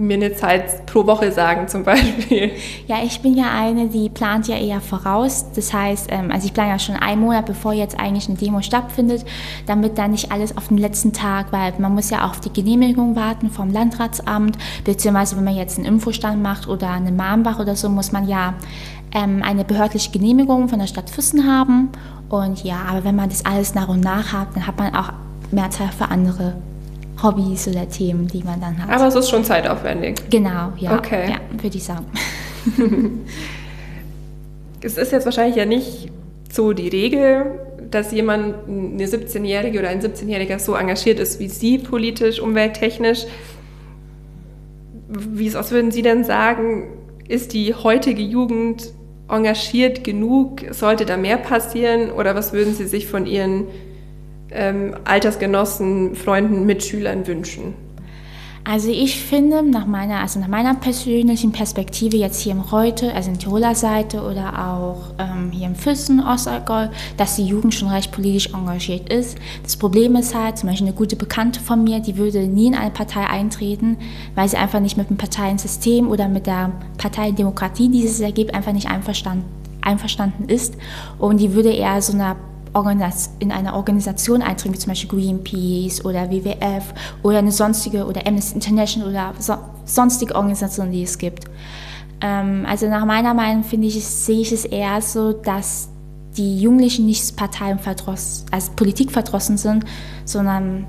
mir 0.00 0.14
eine 0.14 0.34
Zeit 0.34 0.86
pro 0.86 1.06
Woche 1.06 1.30
sagen 1.30 1.68
zum 1.68 1.84
Beispiel? 1.84 2.52
Ja, 2.86 2.96
ich 3.04 3.20
bin 3.20 3.36
ja 3.36 3.50
eine, 3.54 3.88
die 3.88 4.08
plant 4.08 4.48
ja 4.48 4.56
eher 4.56 4.80
voraus. 4.80 5.46
Das 5.54 5.72
heißt, 5.72 6.08
ähm, 6.10 6.30
also 6.30 6.46
ich 6.46 6.54
plane 6.54 6.70
ja 6.70 6.78
schon 6.78 6.96
einen 6.96 7.20
Monat, 7.20 7.46
bevor 7.46 7.72
jetzt 7.72 7.98
eigentlich 7.98 8.28
eine 8.28 8.38
Demo 8.38 8.62
stattfindet, 8.62 9.24
damit 9.66 9.98
dann 9.98 10.12
nicht 10.12 10.32
alles 10.32 10.56
auf 10.56 10.68
den 10.68 10.78
letzten 10.78 11.12
Tag, 11.12 11.52
weil 11.52 11.74
man 11.78 11.94
muss 11.94 12.10
ja 12.10 12.24
auf 12.28 12.40
die 12.40 12.52
Genehmigung 12.52 13.14
warten 13.14 13.50
vom 13.50 13.70
Landratsamt, 13.70 14.56
beziehungsweise 14.84 15.36
wenn 15.36 15.44
man 15.44 15.56
jetzt 15.56 15.78
einen 15.78 15.86
Infostand 15.86 16.42
macht 16.42 16.66
oder 16.66 16.90
eine 16.90 17.12
Mahnbach 17.12 17.58
oder 17.60 17.76
so, 17.76 17.88
muss 17.88 18.10
man 18.10 18.26
ja 18.26 18.54
ähm, 19.12 19.42
eine 19.42 19.64
behördliche 19.64 20.10
Genehmigung 20.10 20.68
von 20.68 20.78
der 20.78 20.86
Stadt 20.86 21.10
Füssen 21.10 21.46
haben. 21.46 21.90
Und 22.28 22.64
ja, 22.64 22.76
aber 22.88 23.04
wenn 23.04 23.16
man 23.16 23.28
das 23.28 23.44
alles 23.44 23.74
nach 23.74 23.88
und 23.88 24.00
nach 24.00 24.32
hat, 24.32 24.48
dann 24.54 24.66
hat 24.66 24.78
man 24.78 24.94
auch 24.94 25.12
mehr 25.50 25.70
Zeit 25.70 25.92
für 25.94 26.08
andere 26.08 26.54
Hobbys 27.22 27.68
oder 27.68 27.88
Themen, 27.88 28.26
die 28.26 28.42
man 28.42 28.60
dann 28.60 28.82
hat. 28.82 28.90
Aber 28.90 29.08
es 29.08 29.14
ist 29.14 29.30
schon 29.30 29.44
zeitaufwendig. 29.44 30.16
Genau, 30.30 30.72
ja. 30.76 30.96
Okay. 30.96 31.30
Ja, 31.30 31.40
würde 31.62 31.76
ich 31.76 31.84
sagen. 31.84 32.06
es 34.82 34.96
ist 34.96 35.12
jetzt 35.12 35.24
wahrscheinlich 35.24 35.56
ja 35.56 35.66
nicht 35.66 36.10
so 36.50 36.72
die 36.72 36.88
Regel, 36.88 37.60
dass 37.90 38.12
jemand, 38.12 38.54
eine 38.68 39.04
17-Jährige 39.04 39.78
oder 39.78 39.88
ein 39.88 40.00
17-Jähriger 40.00 40.58
so 40.58 40.74
engagiert 40.74 41.18
ist 41.18 41.40
wie 41.40 41.48
Sie 41.48 41.78
politisch, 41.78 42.40
umwelttechnisch. 42.40 43.26
Wie, 45.08 45.52
was 45.54 45.72
würden 45.72 45.90
Sie 45.90 46.02
denn 46.02 46.24
sagen, 46.24 46.88
ist 47.28 47.52
die 47.52 47.74
heutige 47.74 48.22
Jugend 48.22 48.92
engagiert 49.28 50.04
genug? 50.04 50.62
Sollte 50.70 51.04
da 51.04 51.16
mehr 51.16 51.36
passieren? 51.36 52.10
Oder 52.10 52.34
was 52.34 52.52
würden 52.52 52.74
Sie 52.74 52.86
sich 52.86 53.06
von 53.06 53.26
Ihren 53.26 53.66
ähm, 54.52 54.94
Altersgenossen, 55.04 56.14
Freunden, 56.14 56.66
Mitschülern 56.66 57.26
wünschen? 57.26 57.74
Also 58.62 58.90
ich 58.90 59.18
finde 59.22 59.62
nach 59.62 59.86
meiner, 59.86 60.20
also 60.20 60.38
nach 60.38 60.48
meiner 60.48 60.74
persönlichen 60.74 61.50
Perspektive 61.50 62.18
jetzt 62.18 62.40
hier 62.40 62.52
im 62.52 62.60
Reute, 62.60 63.12
also 63.14 63.30
in 63.30 63.38
Tiroler 63.38 63.74
Seite 63.74 64.20
oder 64.22 64.68
auch 64.68 65.14
ähm, 65.18 65.50
hier 65.50 65.66
im 65.66 65.74
Füssen, 65.74 66.20
Ostallgäu, 66.20 66.88
dass 67.16 67.36
die 67.36 67.46
Jugend 67.46 67.74
schon 67.74 67.88
recht 67.88 68.12
politisch 68.12 68.52
engagiert 68.52 69.10
ist. 69.10 69.38
Das 69.62 69.78
Problem 69.78 70.14
ist 70.14 70.34
halt, 70.34 70.58
zum 70.58 70.68
Beispiel 70.68 70.88
eine 70.88 70.96
gute 70.96 71.16
Bekannte 71.16 71.58
von 71.58 71.82
mir, 71.82 72.00
die 72.00 72.18
würde 72.18 72.46
nie 72.46 72.66
in 72.66 72.74
eine 72.74 72.90
Partei 72.90 73.26
eintreten, 73.26 73.96
weil 74.34 74.48
sie 74.48 74.58
einfach 74.58 74.80
nicht 74.80 74.98
mit 74.98 75.08
dem 75.08 75.16
Parteiensystem 75.16 76.08
oder 76.08 76.28
mit 76.28 76.46
der 76.46 76.70
Parteiendemokratie, 76.98 77.88
die 77.88 78.04
es 78.04 78.20
ergibt, 78.20 78.54
einfach 78.54 78.72
nicht 78.72 78.90
einverstanden, 78.90 79.46
einverstanden 79.80 80.50
ist. 80.50 80.74
Und 81.18 81.40
die 81.40 81.54
würde 81.54 81.70
eher 81.70 82.02
so 82.02 82.12
einer 82.12 82.36
in 83.38 83.52
eine 83.52 83.74
Organisation 83.74 84.42
eintreten, 84.42 84.74
wie 84.74 84.78
zum 84.78 84.90
Beispiel 84.90 85.08
Greenpeace 85.08 86.04
oder 86.04 86.30
WWF 86.30 86.94
oder 87.22 87.38
eine 87.38 87.52
sonstige 87.52 88.06
oder 88.06 88.26
Amnesty 88.26 88.54
International 88.54 89.08
oder 89.08 89.32
so, 89.38 89.54
sonstige 89.84 90.34
Organisationen, 90.34 90.92
die 90.92 91.02
es 91.02 91.18
gibt. 91.18 91.44
Ähm, 92.20 92.64
also 92.68 92.88
nach 92.88 93.04
meiner 93.04 93.34
Meinung 93.34 93.64
finde 93.64 93.88
ich, 93.88 94.04
sehe 94.04 94.40
ich 94.40 94.52
es 94.52 94.64
eher 94.64 95.00
so, 95.02 95.32
dass 95.32 95.88
die 96.36 96.60
Jugendlichen 96.60 97.06
nicht 97.06 97.36
parteienverdrossen, 97.36 98.46
als 98.50 98.70
Politik 98.70 99.10
verdrossen 99.10 99.56
sind, 99.56 99.84
sondern 100.24 100.86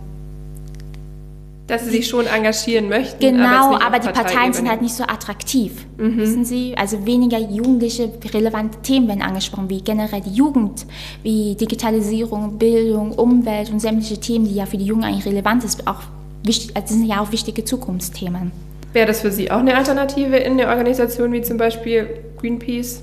dass 1.71 1.85
sie 1.85 1.91
sich 1.91 2.07
schon 2.09 2.27
engagieren 2.27 2.89
möchten. 2.89 3.17
Genau, 3.21 3.75
aber, 3.75 3.85
aber 3.85 3.99
die 3.99 4.09
Parteien 4.09 4.51
sind 4.51 4.69
halt 4.69 4.81
nicht 4.81 4.93
so 4.93 5.03
attraktiv, 5.03 5.85
mhm. 5.95 6.17
wissen 6.17 6.43
Sie? 6.43 6.75
Also 6.77 7.05
weniger 7.05 7.39
jugendliche 7.39 8.11
relevante 8.33 8.81
Themen 8.81 9.07
werden 9.07 9.21
angesprochen, 9.21 9.69
wie 9.69 9.81
generell 9.81 10.19
die 10.19 10.31
Jugend, 10.31 10.85
wie 11.23 11.55
Digitalisierung, 11.55 12.57
Bildung, 12.57 13.13
Umwelt 13.13 13.71
und 13.71 13.79
sämtliche 13.79 14.19
Themen, 14.19 14.49
die 14.49 14.55
ja 14.55 14.65
für 14.65 14.77
die 14.77 14.83
Jungen 14.83 15.05
eigentlich 15.05 15.25
relevant 15.25 15.61
sind, 15.61 15.87
auch 15.87 16.01
wichtig, 16.43 16.75
also 16.75 16.93
sind 16.93 17.05
ja 17.05 17.21
auch 17.21 17.31
wichtige 17.31 17.63
Zukunftsthemen. 17.63 18.51
Wäre 18.91 19.07
das 19.07 19.21
für 19.21 19.31
Sie 19.31 19.49
auch 19.49 19.59
eine 19.59 19.77
Alternative 19.77 20.35
in 20.35 20.59
eine 20.59 20.67
Organisation 20.67 21.31
wie 21.31 21.41
zum 21.41 21.55
Beispiel 21.55 22.09
Greenpeace? 22.41 23.01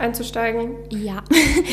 Einzusteigen? 0.00 0.72
Ja. 0.90 1.22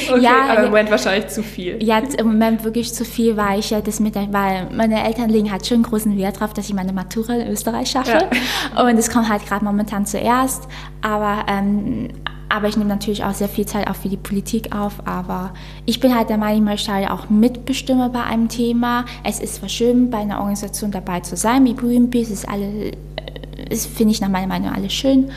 Okay, 0.10 0.22
ja, 0.22 0.46
aber 0.50 0.60
im 0.60 0.66
Moment 0.68 0.90
wahrscheinlich 0.90 1.28
zu 1.28 1.44
viel. 1.44 1.84
Ja, 1.84 2.00
im 2.00 2.28
Moment 2.28 2.64
wirklich 2.64 2.94
zu 2.94 3.04
viel, 3.04 3.36
weil 3.36 3.60
ich 3.60 3.72
ja 3.72 3.82
das 3.82 4.00
mit, 4.00 4.16
weil 4.16 4.70
meine 4.72 5.06
Eltern 5.06 5.30
legen 5.30 5.52
halt 5.52 5.68
schon 5.68 5.84
großen 5.84 6.18
Wert 6.18 6.38
darauf, 6.38 6.54
dass 6.54 6.70
ich 6.70 6.74
meine 6.74 6.94
Matura 6.94 7.34
in 7.34 7.48
Österreich 7.50 7.92
schaffe. 7.92 8.30
Ja. 8.76 8.84
Und 8.84 8.98
es 8.98 9.10
kommt 9.10 9.28
halt 9.28 9.46
gerade 9.46 9.66
momentan 9.66 10.06
zuerst. 10.06 10.68
Aber 11.02 11.46
ähm, 11.50 12.10
aber 12.50 12.68
ich 12.68 12.78
nehme 12.78 12.90
natürlich 12.90 13.24
auch 13.24 13.34
sehr 13.34 13.50
viel 13.50 13.66
Zeit 13.66 13.90
auch 13.90 13.96
für 13.96 14.10
die 14.10 14.18
Politik 14.18 14.74
auf. 14.76 15.06
Aber 15.06 15.54
ich 15.86 16.00
bin 16.00 16.16
halt 16.16 16.30
der 16.30 16.38
Meinung, 16.38 16.64
ich 16.64 16.70
möchte 16.70 16.94
halt 16.94 17.10
auch 17.10 17.30
mitbestimmen 17.30 18.12
bei 18.12 18.24
einem 18.24 18.48
Thema. 18.48 19.06
Es 19.24 19.40
ist 19.40 19.56
zwar 19.56 19.70
schön, 19.70 20.10
bei 20.10 20.20
einer 20.20 20.40
Organisation 20.40 20.92
dabei 20.92 21.20
zu 21.20 21.36
sein, 21.36 21.66
wie 21.66 21.76
Greenpeace, 21.76 22.30
ist 22.30 22.48
alle, 22.48 22.92
ist, 23.70 23.88
finde 23.88 24.14
ich 24.14 24.22
nach 24.22 24.30
meiner 24.30 24.48
Meinung 24.48 24.70
alles 24.70 24.94
schön. 24.94 25.30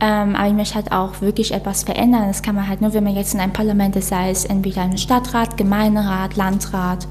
Ähm, 0.00 0.34
aber 0.34 0.48
ich 0.48 0.54
möchte 0.54 0.76
halt 0.76 0.92
auch 0.92 1.20
wirklich 1.20 1.52
etwas 1.52 1.82
verändern. 1.84 2.24
Das 2.26 2.42
kann 2.42 2.54
man 2.54 2.66
halt 2.66 2.80
nur, 2.80 2.94
wenn 2.94 3.04
man 3.04 3.14
jetzt 3.14 3.34
in 3.34 3.40
einem 3.40 3.52
Parlament 3.52 3.96
ist, 3.96 4.08
sei 4.08 4.30
es 4.30 4.46
entweder 4.46 4.82
ein 4.82 4.96
Stadtrat, 4.96 5.58
Gemeinderat, 5.58 6.36
Landrat, 6.36 7.06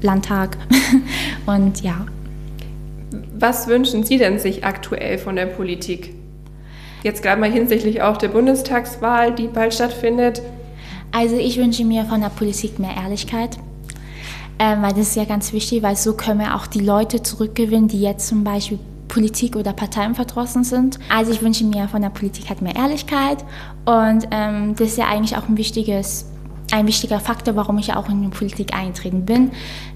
Landtag 0.00 0.56
und 1.46 1.82
ja. 1.82 2.06
Was 3.38 3.66
wünschen 3.66 4.04
Sie 4.04 4.16
denn 4.16 4.38
sich 4.38 4.64
aktuell 4.64 5.18
von 5.18 5.36
der 5.36 5.46
Politik? 5.46 6.14
Jetzt 7.02 7.22
gerade 7.22 7.40
mal 7.40 7.52
hinsichtlich 7.52 8.00
auch 8.00 8.16
der 8.16 8.28
Bundestagswahl, 8.28 9.34
die 9.34 9.48
bald 9.48 9.74
stattfindet. 9.74 10.40
Also 11.12 11.36
ich 11.36 11.58
wünsche 11.58 11.84
mir 11.84 12.04
von 12.04 12.20
der 12.22 12.30
Politik 12.30 12.78
mehr 12.78 12.96
Ehrlichkeit. 12.96 13.58
Ähm, 14.58 14.80
weil 14.80 14.92
das 14.92 15.08
ist 15.08 15.16
ja 15.16 15.24
ganz 15.24 15.52
wichtig, 15.52 15.82
weil 15.82 15.96
so 15.96 16.14
können 16.14 16.40
wir 16.40 16.56
auch 16.56 16.66
die 16.66 16.80
Leute 16.80 17.22
zurückgewinnen, 17.22 17.88
die 17.88 18.00
jetzt 18.00 18.26
zum 18.26 18.42
Beispiel 18.42 18.78
Politik 19.16 19.56
oder 19.56 19.72
Parteien 19.72 20.14
verdrossen 20.14 20.62
sind. 20.62 20.98
Also 21.08 21.32
ich 21.32 21.40
wünsche 21.40 21.64
mir 21.64 21.88
von 21.88 22.02
der 22.02 22.10
Politik 22.10 22.50
halt 22.50 22.60
mehr 22.60 22.76
Ehrlichkeit 22.76 23.42
und 23.86 24.28
ähm, 24.30 24.74
das 24.76 24.88
ist 24.88 24.98
ja 24.98 25.06
eigentlich 25.06 25.38
auch 25.38 25.48
ein 25.48 25.56
wichtiges 25.56 26.26
ein 26.70 26.86
wichtiger 26.86 27.18
Faktor, 27.18 27.56
warum 27.56 27.78
ich 27.78 27.94
auch 27.94 28.10
in 28.10 28.20
die 28.20 28.28
Politik 28.28 28.74
eingetreten 28.74 29.24
bin. 29.24 29.52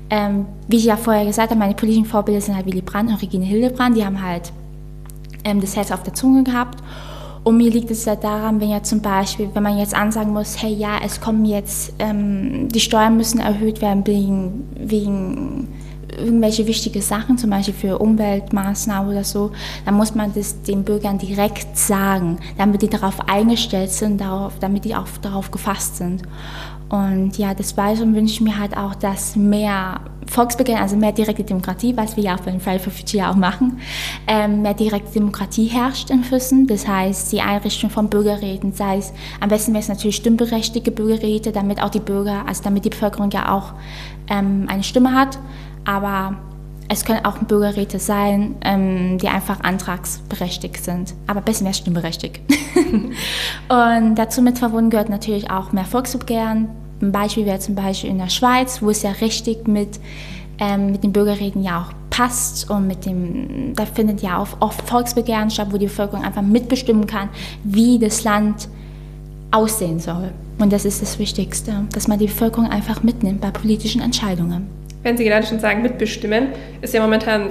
Ähm, 0.08 0.46
wie 0.68 0.76
ich 0.76 0.84
ja 0.84 0.96
vorher 0.96 1.26
gesagt 1.26 1.50
habe, 1.50 1.58
meine 1.58 1.74
politischen 1.74 2.06
Vorbilder 2.06 2.40
sind 2.40 2.56
halt 2.56 2.64
Willy 2.64 2.80
Brandt 2.80 3.10
und 3.10 3.20
Regine 3.20 3.44
Hildebrand, 3.44 3.94
die 3.94 4.06
haben 4.06 4.22
halt 4.22 4.52
ähm, 5.44 5.60
das 5.60 5.76
Herz 5.76 5.90
auf 5.90 6.02
der 6.02 6.14
Zunge 6.14 6.42
gehabt. 6.42 6.82
Und 7.44 7.58
mir 7.58 7.70
liegt 7.70 7.90
es 7.90 8.06
ja 8.06 8.16
daran, 8.16 8.58
wenn 8.58 8.70
ja 8.70 8.82
zum 8.82 9.02
Beispiel, 9.02 9.50
wenn 9.52 9.62
man 9.62 9.76
jetzt 9.76 9.94
ansagen 9.94 10.32
muss, 10.32 10.62
hey 10.62 10.72
ja, 10.72 10.98
es 11.04 11.20
kommen 11.20 11.44
jetzt, 11.44 11.92
ähm, 11.98 12.68
die 12.68 12.80
Steuern 12.80 13.18
müssen 13.18 13.40
erhöht 13.40 13.82
werden 13.82 14.06
wegen, 14.06 14.68
wegen 14.76 15.68
irgendwelche 16.16 16.66
wichtige 16.66 17.02
Sachen, 17.02 17.38
zum 17.38 17.50
Beispiel 17.50 17.74
für 17.74 17.98
Umweltmaßnahmen 17.98 19.10
oder 19.10 19.24
so, 19.24 19.52
dann 19.84 19.94
muss 19.94 20.14
man 20.14 20.32
das 20.34 20.62
den 20.62 20.84
Bürgern 20.84 21.18
direkt 21.18 21.76
sagen, 21.76 22.38
damit 22.58 22.82
die 22.82 22.88
darauf 22.88 23.28
eingestellt 23.28 23.90
sind, 23.90 24.20
darauf, 24.20 24.58
damit 24.60 24.84
die 24.84 24.94
auch 24.94 25.08
darauf 25.22 25.50
gefasst 25.50 25.96
sind. 25.96 26.22
Und 26.90 27.38
ja, 27.38 27.54
des 27.54 27.76
Weiteren 27.76 28.16
wünsche 28.16 28.34
ich 28.34 28.40
mir 28.40 28.58
halt 28.58 28.76
auch, 28.76 28.96
dass 28.96 29.36
mehr 29.36 30.00
Volksbegehren, 30.26 30.82
also 30.82 30.96
mehr 30.96 31.12
direkte 31.12 31.44
Demokratie, 31.44 31.96
was 31.96 32.16
wir 32.16 32.24
ja 32.24 32.34
auch 32.34 32.40
bei 32.40 32.50
den 32.50 32.60
Friday 32.60 32.80
for 32.80 32.92
Future 32.92 33.30
auch 33.30 33.36
machen, 33.36 33.78
ähm, 34.26 34.62
mehr 34.62 34.74
direkte 34.74 35.12
Demokratie 35.12 35.66
herrscht 35.66 36.10
in 36.10 36.24
Füssen. 36.24 36.66
Das 36.66 36.88
heißt, 36.88 37.30
die 37.30 37.40
Einrichtung 37.40 37.90
von 37.90 38.08
Bürgerräten, 38.08 38.72
sei 38.72 38.98
es, 38.98 39.12
am 39.38 39.48
besten 39.48 39.72
wäre 39.72 39.82
es 39.82 39.88
natürlich 39.88 40.16
stimmberechtigte 40.16 40.90
Bürgerräte, 40.90 41.52
damit 41.52 41.80
auch 41.80 41.90
die 41.90 42.00
Bürger, 42.00 42.42
also 42.46 42.64
damit 42.64 42.84
die 42.84 42.90
Bevölkerung 42.90 43.30
ja 43.30 43.54
auch 43.54 43.72
ähm, 44.28 44.66
eine 44.68 44.82
Stimme 44.82 45.14
hat. 45.14 45.38
Aber 45.84 46.36
es 46.92 47.04
können 47.04 47.24
auch 47.24 47.38
Bürgerräte 47.38 48.00
sein, 48.00 48.56
ähm, 48.62 49.16
die 49.18 49.28
einfach 49.28 49.60
antragsberechtigt 49.60 50.84
sind, 50.84 51.14
aber 51.28 51.40
besser 51.40 51.62
mehr 51.62 51.72
stimmberechtigt. 51.72 52.40
und 53.68 54.14
dazu 54.16 54.42
mit 54.42 54.58
verbunden 54.58 54.90
gehört 54.90 55.08
natürlich 55.08 55.48
auch 55.50 55.70
mehr 55.70 55.84
Volksbegehren. 55.84 56.68
Ein 57.00 57.12
Beispiel 57.12 57.46
wäre 57.46 57.60
zum 57.60 57.76
Beispiel 57.76 58.10
in 58.10 58.18
der 58.18 58.28
Schweiz, 58.28 58.82
wo 58.82 58.90
es 58.90 59.02
ja 59.02 59.12
richtig 59.12 59.68
mit, 59.68 60.00
ähm, 60.58 60.90
mit 60.90 61.04
den 61.04 61.12
Bürgerräten 61.12 61.62
ja 61.62 61.80
auch 61.80 61.92
passt 62.10 62.68
und 62.68 62.88
mit 62.88 63.06
dem, 63.06 63.72
da 63.76 63.86
findet 63.86 64.20
ja 64.20 64.38
auch 64.38 64.48
oft 64.58 64.82
Volksbegehren 64.88 65.48
statt, 65.48 65.68
wo 65.70 65.78
die 65.78 65.86
Bevölkerung 65.86 66.24
einfach 66.24 66.42
mitbestimmen 66.42 67.06
kann, 67.06 67.28
wie 67.62 68.00
das 68.00 68.24
Land 68.24 68.68
aussehen 69.52 70.00
soll. 70.00 70.32
Und 70.58 70.72
das 70.72 70.84
ist 70.84 71.02
das 71.02 71.20
Wichtigste, 71.20 71.84
dass 71.92 72.08
man 72.08 72.18
die 72.18 72.26
Bevölkerung 72.26 72.68
einfach 72.68 73.04
mitnimmt 73.04 73.40
bei 73.40 73.52
politischen 73.52 74.00
Entscheidungen 74.00 74.79
wenn 75.02 75.16
Sie 75.16 75.24
gerade 75.24 75.46
schon 75.46 75.60
sagen, 75.60 75.82
mitbestimmen, 75.82 76.48
ist 76.82 76.94
ja 76.94 77.02
momentan 77.02 77.50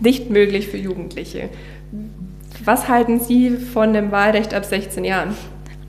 nicht 0.00 0.30
möglich 0.30 0.68
für 0.68 0.76
Jugendliche. 0.76 1.48
Was 2.64 2.88
halten 2.88 3.20
Sie 3.20 3.50
von 3.50 3.92
dem 3.92 4.10
Wahlrecht 4.10 4.54
ab 4.54 4.64
16 4.64 5.04
Jahren? 5.04 5.34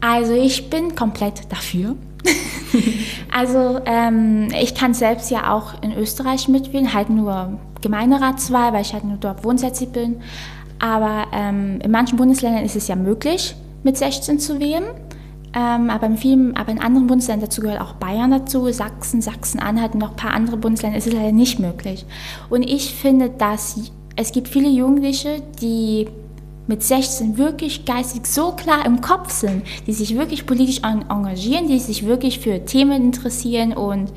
Also 0.01 0.33
ich 0.33 0.69
bin 0.69 0.95
komplett 0.95 1.51
dafür. 1.51 1.95
also 3.31 3.79
ähm, 3.85 4.47
ich 4.61 4.75
kann 4.75 4.93
selbst 4.93 5.31
ja 5.31 5.53
auch 5.53 5.81
in 5.81 5.93
Österreich 5.93 6.47
mitwählen, 6.47 6.93
halt 6.93 7.09
nur 7.09 7.59
Gemeinderatswahl, 7.81 8.73
weil 8.73 8.81
ich 8.81 8.93
halt 8.93 9.03
nur 9.03 9.17
dort 9.17 9.43
wohnsätzig 9.43 9.89
bin. 9.89 10.21
Aber 10.79 11.27
ähm, 11.33 11.79
in 11.81 11.91
manchen 11.91 12.17
Bundesländern 12.17 12.65
ist 12.65 12.75
es 12.75 12.87
ja 12.87 12.95
möglich, 12.95 13.55
mit 13.83 13.97
16 13.97 14.39
zu 14.39 14.59
wählen. 14.59 14.83
Ähm, 15.57 15.89
aber, 15.89 16.07
in 16.07 16.17
vielen, 16.17 16.57
aber 16.57 16.71
in 16.71 16.79
anderen 16.79 17.07
Bundesländern, 17.07 17.47
dazu 17.47 17.61
gehört 17.61 17.79
auch 17.79 17.93
Bayern 17.93 18.31
dazu, 18.31 18.69
Sachsen, 18.71 19.21
Sachsen-Anhalt 19.21 19.93
und 19.93 20.01
noch 20.01 20.11
ein 20.11 20.17
paar 20.17 20.33
andere 20.33 20.57
Bundesländer, 20.57 20.97
ist 20.97 21.07
es 21.07 21.13
leider 21.13 21.31
nicht 21.31 21.59
möglich. 21.59 22.05
Und 22.49 22.63
ich 22.63 22.93
finde, 22.93 23.29
dass 23.29 23.79
es 24.17 24.31
gibt 24.33 24.49
viele 24.49 24.69
Jugendliche, 24.69 25.41
die 25.61 26.07
mit 26.67 26.83
16 26.83 27.37
wirklich 27.37 27.85
geistig 27.85 28.25
so 28.25 28.51
klar 28.51 28.85
im 28.85 28.99
Kopf 28.99 29.31
sind, 29.31 29.63
die 29.87 29.93
sich 29.93 30.17
wirklich 30.17 30.45
politisch 30.45 30.81
engagieren, 30.83 31.67
die 31.67 31.79
sich 31.79 32.05
wirklich 32.05 32.39
für 32.39 32.65
Themen 32.65 33.03
interessieren 33.03 33.73
und 33.73 34.11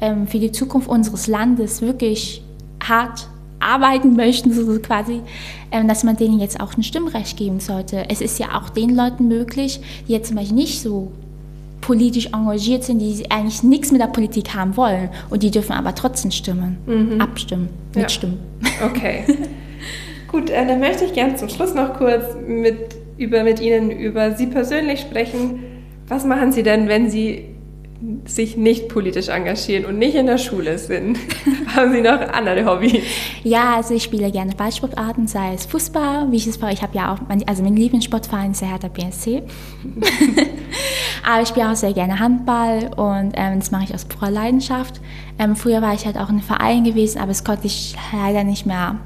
ähm, 0.00 0.26
für 0.26 0.38
die 0.38 0.50
Zukunft 0.50 0.88
unseres 0.88 1.26
Landes 1.26 1.82
wirklich 1.82 2.42
hart 2.82 3.28
arbeiten 3.60 4.16
möchten, 4.16 4.52
so 4.52 4.78
quasi, 4.80 5.20
ähm, 5.70 5.86
dass 5.86 6.04
man 6.04 6.16
denen 6.16 6.40
jetzt 6.40 6.60
auch 6.60 6.76
ein 6.76 6.82
Stimmrecht 6.82 7.36
geben 7.36 7.60
sollte. 7.60 8.04
Es 8.08 8.20
ist 8.20 8.38
ja 8.38 8.58
auch 8.58 8.70
den 8.70 8.96
Leuten 8.96 9.28
möglich, 9.28 9.80
die 10.08 10.12
jetzt 10.12 10.28
zum 10.28 10.36
Beispiel 10.36 10.56
nicht 10.56 10.80
so 10.80 11.12
politisch 11.80 12.26
engagiert 12.26 12.84
sind, 12.84 12.98
die 12.98 13.30
eigentlich 13.30 13.62
nichts 13.62 13.90
mit 13.90 14.00
der 14.00 14.06
Politik 14.06 14.54
haben 14.54 14.76
wollen 14.76 15.08
und 15.30 15.42
die 15.42 15.50
dürfen 15.50 15.72
aber 15.72 15.94
trotzdem 15.94 16.30
stimmen, 16.30 16.78
mhm. 16.86 17.20
abstimmen, 17.20 17.68
mitstimmen. 17.94 18.38
Ja. 18.62 18.86
Okay. 18.86 19.24
Gut, 20.28 20.50
äh, 20.50 20.66
dann 20.66 20.78
möchte 20.78 21.04
ich 21.04 21.12
gerne 21.12 21.36
zum 21.36 21.48
Schluss 21.48 21.74
noch 21.74 21.94
kurz 21.94 22.24
mit, 22.46 22.76
über, 23.18 23.42
mit 23.42 23.60
Ihnen 23.60 23.90
über 23.90 24.32
Sie 24.32 24.46
persönlich 24.46 25.00
sprechen. 25.00 25.64
Was 26.06 26.24
machen 26.24 26.52
Sie 26.52 26.62
denn, 26.62 26.88
wenn 26.88 27.10
Sie 27.10 27.46
sich 28.26 28.56
nicht 28.56 28.88
politisch 28.88 29.28
engagieren 29.28 29.84
und 29.84 29.98
nicht 29.98 30.14
in 30.14 30.26
der 30.26 30.38
Schule 30.38 30.78
sind, 30.78 31.18
haben 31.76 31.92
Sie 31.92 32.00
noch 32.00 32.20
andere 32.20 32.64
Hobbys? 32.64 33.02
Ja, 33.44 33.76
also 33.76 33.94
ich 33.94 34.04
spiele 34.04 34.30
gerne 34.30 34.54
Ballsportarten, 34.54 35.26
sei 35.26 35.54
es 35.54 35.66
Fußball, 35.66 36.30
wie 36.30 36.36
ich 36.36 36.46
es 36.46 36.56
vorher, 36.56 36.74
ich 36.74 36.82
habe 36.82 36.96
ja 36.96 37.12
auch, 37.12 37.18
mein, 37.28 37.46
also 37.46 37.62
mein 37.62 37.76
Lieblingssportverein 37.76 38.52
ist 38.52 38.62
der 38.62 38.70
Hertha 38.70 38.88
BSC. 38.88 39.42
Aber 41.28 41.42
ich 41.42 41.48
spiele 41.48 41.70
auch 41.70 41.76
sehr 41.76 41.92
gerne 41.92 42.18
Handball 42.18 42.90
und 42.96 43.32
ähm, 43.36 43.58
das 43.58 43.70
mache 43.70 43.84
ich 43.84 43.94
aus 43.94 44.06
purer 44.06 44.30
Leidenschaft. 44.30 45.00
Ähm, 45.38 45.54
früher 45.54 45.82
war 45.82 45.92
ich 45.92 46.06
halt 46.06 46.16
auch 46.16 46.30
in 46.30 46.36
einem 46.36 46.42
Verein 46.42 46.84
gewesen, 46.84 47.18
aber 47.18 47.28
das 47.28 47.44
konnte 47.44 47.66
ich 47.66 47.94
leider 48.12 48.44
nicht 48.44 48.64
mehr 48.64 48.98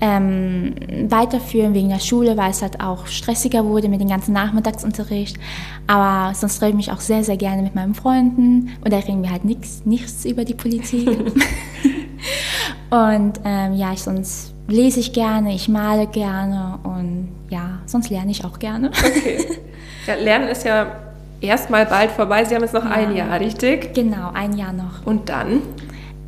ähm, 0.00 0.74
weiterführen 1.08 1.74
wegen 1.74 1.90
der 1.90 1.98
Schule, 1.98 2.36
weil 2.36 2.50
es 2.50 2.62
halt 2.62 2.80
auch 2.80 3.06
stressiger 3.06 3.64
wurde 3.64 3.88
mit 3.88 4.00
dem 4.00 4.08
ganzen 4.08 4.32
Nachmittagsunterricht. 4.32 5.38
Aber 5.86 6.34
sonst 6.34 6.62
rede 6.62 6.70
ich 6.70 6.76
mich 6.76 6.92
auch 6.92 7.00
sehr, 7.00 7.22
sehr 7.24 7.36
gerne 7.36 7.62
mit 7.62 7.74
meinen 7.74 7.94
Freunden 7.94 8.70
und 8.84 8.92
da 8.92 8.98
reden 8.98 9.22
wir 9.22 9.30
halt 9.30 9.44
nichts, 9.44 9.82
nichts 9.84 10.24
über 10.24 10.44
die 10.44 10.54
Politik. 10.54 11.08
und 12.90 13.40
ähm, 13.44 13.74
ja, 13.74 13.92
ich, 13.92 14.02
sonst 14.02 14.54
lese 14.68 15.00
ich 15.00 15.12
gerne, 15.12 15.54
ich 15.54 15.68
male 15.68 16.06
gerne 16.06 16.78
und 16.82 17.28
ja, 17.50 17.80
sonst 17.86 18.08
lerne 18.10 18.30
ich 18.30 18.44
auch 18.44 18.58
gerne. 18.58 18.88
Okay. 18.88 19.44
Ja, 20.06 20.14
Lernen 20.14 20.48
ist 20.48 20.64
ja 20.64 20.86
erstmal 21.42 21.84
bald 21.84 22.10
vorbei. 22.10 22.42
Sie 22.44 22.54
haben 22.54 22.62
jetzt 22.62 22.72
noch 22.72 22.86
ja. 22.86 22.90
ein 22.90 23.14
Jahr, 23.14 23.38
richtig? 23.38 23.92
Genau, 23.94 24.30
ein 24.32 24.56
Jahr 24.56 24.72
noch. 24.72 25.04
Und 25.04 25.28
dann? 25.28 25.60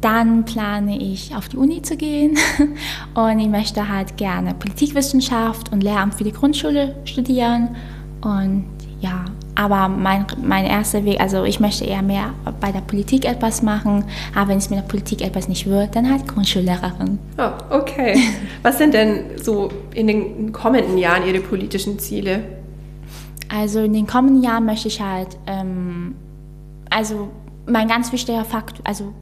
Dann 0.02 0.44
plane 0.44 0.98
ich 0.98 1.34
auf 1.34 1.48
die 1.48 1.56
Uni 1.56 1.80
zu 1.80 1.96
gehen 1.96 2.36
und 3.14 3.38
ich 3.38 3.48
möchte 3.48 3.88
halt 3.88 4.16
gerne 4.16 4.52
Politikwissenschaft 4.52 5.72
und 5.72 5.82
Lehramt 5.82 6.16
für 6.16 6.24
die 6.24 6.32
Grundschule 6.32 6.96
studieren. 7.04 7.76
Und 8.20 8.64
ja, 9.00 9.24
aber 9.54 9.88
mein, 9.88 10.26
mein 10.42 10.64
erster 10.64 11.04
Weg, 11.04 11.20
also 11.20 11.44
ich 11.44 11.60
möchte 11.60 11.84
eher 11.84 12.02
mehr 12.02 12.34
bei 12.60 12.72
der 12.72 12.80
Politik 12.80 13.24
etwas 13.24 13.62
machen, 13.62 14.04
aber 14.34 14.48
wenn 14.48 14.58
es 14.58 14.70
mit 14.70 14.78
der 14.80 14.86
Politik 14.86 15.22
etwas 15.22 15.48
nicht 15.48 15.66
wird, 15.66 15.94
dann 15.94 16.10
halt 16.10 16.26
Grundschullehrerin. 16.26 17.20
Oh, 17.38 17.76
okay. 17.76 18.18
Was 18.62 18.78
sind 18.78 18.94
denn 18.94 19.38
so 19.40 19.70
in 19.94 20.08
den 20.08 20.52
kommenden 20.52 20.98
Jahren 20.98 21.26
Ihre 21.26 21.40
politischen 21.40 22.00
Ziele? 22.00 22.42
Also 23.54 23.80
in 23.80 23.92
den 23.92 24.06
kommenden 24.08 24.42
Jahren 24.42 24.64
möchte 24.64 24.88
ich 24.88 25.00
halt, 25.00 25.28
ähm, 25.46 26.16
also 26.90 27.28
mein 27.66 27.86
ganz 27.86 28.10
wichtiger 28.10 28.44
Fakt, 28.44 28.80
also 28.82 29.12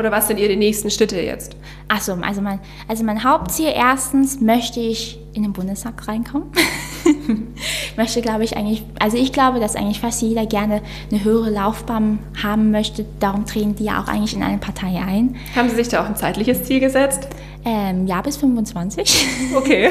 oder 0.00 0.10
was 0.10 0.26
sind 0.26 0.38
Ihre 0.38 0.56
nächsten 0.56 0.90
Schritte 0.90 1.20
jetzt? 1.20 1.54
Achso, 1.88 2.14
also 2.14 2.40
mein, 2.40 2.58
also 2.88 3.04
mein 3.04 3.22
Hauptziel 3.22 3.72
erstens 3.74 4.40
möchte 4.40 4.80
ich 4.80 5.18
in 5.32 5.42
den 5.42 5.52
Bundestag 5.52 6.08
reinkommen. 6.08 6.48
möchte, 7.96 8.20
glaube 8.22 8.44
ich, 8.44 8.56
eigentlich, 8.56 8.82
also 8.98 9.16
ich 9.16 9.32
glaube, 9.32 9.60
dass 9.60 9.76
eigentlich 9.76 10.00
fast 10.00 10.22
jeder 10.22 10.46
gerne 10.46 10.82
eine 11.10 11.22
höhere 11.22 11.50
Laufbahn 11.50 12.18
haben 12.42 12.70
möchte. 12.70 13.04
Darum 13.20 13.46
treten 13.46 13.76
die 13.76 13.84
ja 13.84 14.02
auch 14.02 14.08
eigentlich 14.08 14.34
in 14.34 14.42
eine 14.42 14.58
Partei 14.58 15.00
ein. 15.06 15.36
Haben 15.54 15.68
Sie 15.68 15.76
sich 15.76 15.88
da 15.88 16.02
auch 16.02 16.08
ein 16.08 16.16
zeitliches 16.16 16.64
Ziel 16.64 16.80
gesetzt? 16.80 17.28
Ähm, 17.64 18.06
ja, 18.06 18.22
bis 18.22 18.38
25. 18.38 19.26
Okay. 19.56 19.90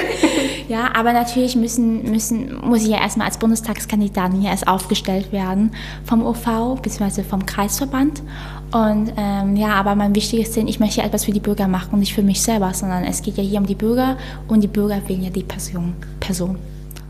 ja, 0.70 0.90
aber 0.96 1.14
natürlich 1.14 1.56
müssen, 1.56 2.10
müssen, 2.10 2.60
muss 2.64 2.82
ich 2.82 2.88
ja 2.90 3.00
erstmal 3.00 3.28
als 3.28 3.38
Bundestagskandidatin 3.38 4.42
hier 4.42 4.50
erst 4.50 4.68
aufgestellt 4.68 5.32
werden 5.32 5.72
vom 6.06 6.26
OV 6.26 6.80
bzw. 6.82 7.24
vom 7.24 7.46
Kreisverband. 7.46 8.24
Und 8.72 9.14
ähm, 9.18 9.56
ja, 9.56 9.70
aber 9.70 9.96
mein 9.96 10.14
wichtiges 10.14 10.52
Ziel, 10.52 10.70
ich 10.70 10.80
möchte 10.80 11.02
etwas 11.02 11.26
für 11.26 11.32
die 11.32 11.40
Bürger 11.40 11.68
machen 11.68 11.94
und 11.94 12.00
nicht 12.00 12.14
für 12.14 12.22
mich 12.22 12.42
selber, 12.42 12.72
sondern 12.74 13.04
es 13.04 13.22
geht 13.22 13.38
ja 13.38 13.44
hier 13.44 13.60
um 13.60 13.66
die 13.66 13.76
Bürger 13.76 14.18
und 14.48 14.62
die 14.62 14.68
Bürger 14.68 15.02
wählen 15.08 15.24
ja 15.24 15.30
die 15.32 15.44
Person. 15.44 15.96
Person. 16.20 16.58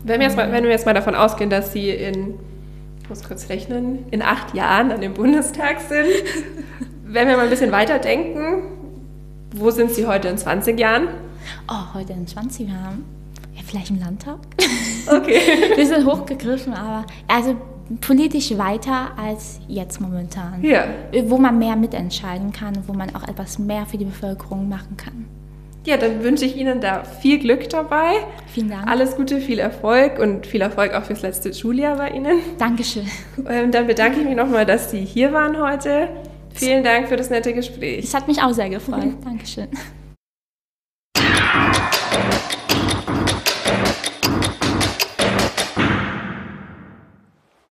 Wenn 0.02 0.20
wir, 0.20 0.28
jetzt 0.28 0.36
mal, 0.36 0.50
wenn 0.50 0.64
wir 0.64 0.70
jetzt 0.70 0.86
mal 0.86 0.94
davon 0.94 1.14
ausgehen, 1.14 1.50
dass 1.50 1.72
Sie 1.72 1.90
in, 1.90 2.34
ich 3.02 3.08
muss 3.10 3.22
kurz 3.22 3.50
rechnen, 3.50 4.06
in 4.10 4.22
acht 4.22 4.54
Jahren 4.54 4.90
an 4.90 5.02
dem 5.02 5.12
Bundestag 5.12 5.80
sind, 5.80 6.06
wenn 7.04 7.28
wir 7.28 7.36
mal 7.36 7.44
ein 7.44 7.50
bisschen 7.50 7.72
weiter 7.72 7.98
denken, 7.98 8.62
wo 9.54 9.70
sind 9.70 9.90
Sie 9.90 10.06
heute 10.06 10.28
in 10.28 10.38
20 10.38 10.78
Jahren? 10.78 11.08
Oh, 11.68 11.94
heute 11.94 12.14
in 12.14 12.26
20 12.26 12.68
Jahren? 12.68 13.04
Ja, 13.54 13.60
vielleicht 13.66 13.90
im 13.90 13.98
Landtag. 13.98 14.38
Okay. 15.06 15.40
wir 15.76 15.86
sind 15.86 16.06
hochgegriffen, 16.06 16.72
aber 16.72 17.04
also 17.28 17.56
politisch 18.00 18.56
weiter 18.56 19.10
als 19.16 19.60
jetzt 19.66 20.00
momentan. 20.00 20.62
Ja. 20.62 20.84
Wo 21.24 21.38
man 21.38 21.58
mehr 21.58 21.76
mitentscheiden 21.76 22.52
kann, 22.52 22.74
wo 22.86 22.92
man 22.92 23.14
auch 23.14 23.26
etwas 23.26 23.58
mehr 23.58 23.86
für 23.86 23.98
die 23.98 24.04
Bevölkerung 24.04 24.68
machen 24.68 24.96
kann. 24.96 25.26
Ja, 25.86 25.96
dann 25.96 26.22
wünsche 26.22 26.44
ich 26.44 26.56
Ihnen 26.56 26.80
da 26.80 27.04
viel 27.04 27.38
Glück 27.38 27.68
dabei. 27.70 28.12
Vielen 28.48 28.68
Dank. 28.68 28.86
Alles 28.86 29.16
Gute, 29.16 29.40
viel 29.40 29.58
Erfolg 29.58 30.18
und 30.18 30.46
viel 30.46 30.60
Erfolg 30.60 30.92
auch 30.92 31.04
fürs 31.04 31.22
letzte 31.22 31.54
Schuljahr 31.54 31.96
bei 31.96 32.10
Ihnen. 32.10 32.38
Dankeschön. 32.58 33.06
Ähm, 33.48 33.70
dann 33.70 33.86
bedanke 33.86 34.20
ich 34.20 34.26
mich 34.26 34.36
nochmal, 34.36 34.66
dass 34.66 34.90
Sie 34.90 35.00
hier 35.00 35.32
waren 35.32 35.58
heute. 35.58 36.08
Vielen 36.52 36.84
Dank 36.84 37.08
für 37.08 37.16
das 37.16 37.30
nette 37.30 37.54
Gespräch. 37.54 38.04
Es 38.04 38.14
hat 38.14 38.28
mich 38.28 38.42
auch 38.42 38.52
sehr 38.52 38.68
gefreut. 38.68 39.14
Dankeschön. 39.24 39.68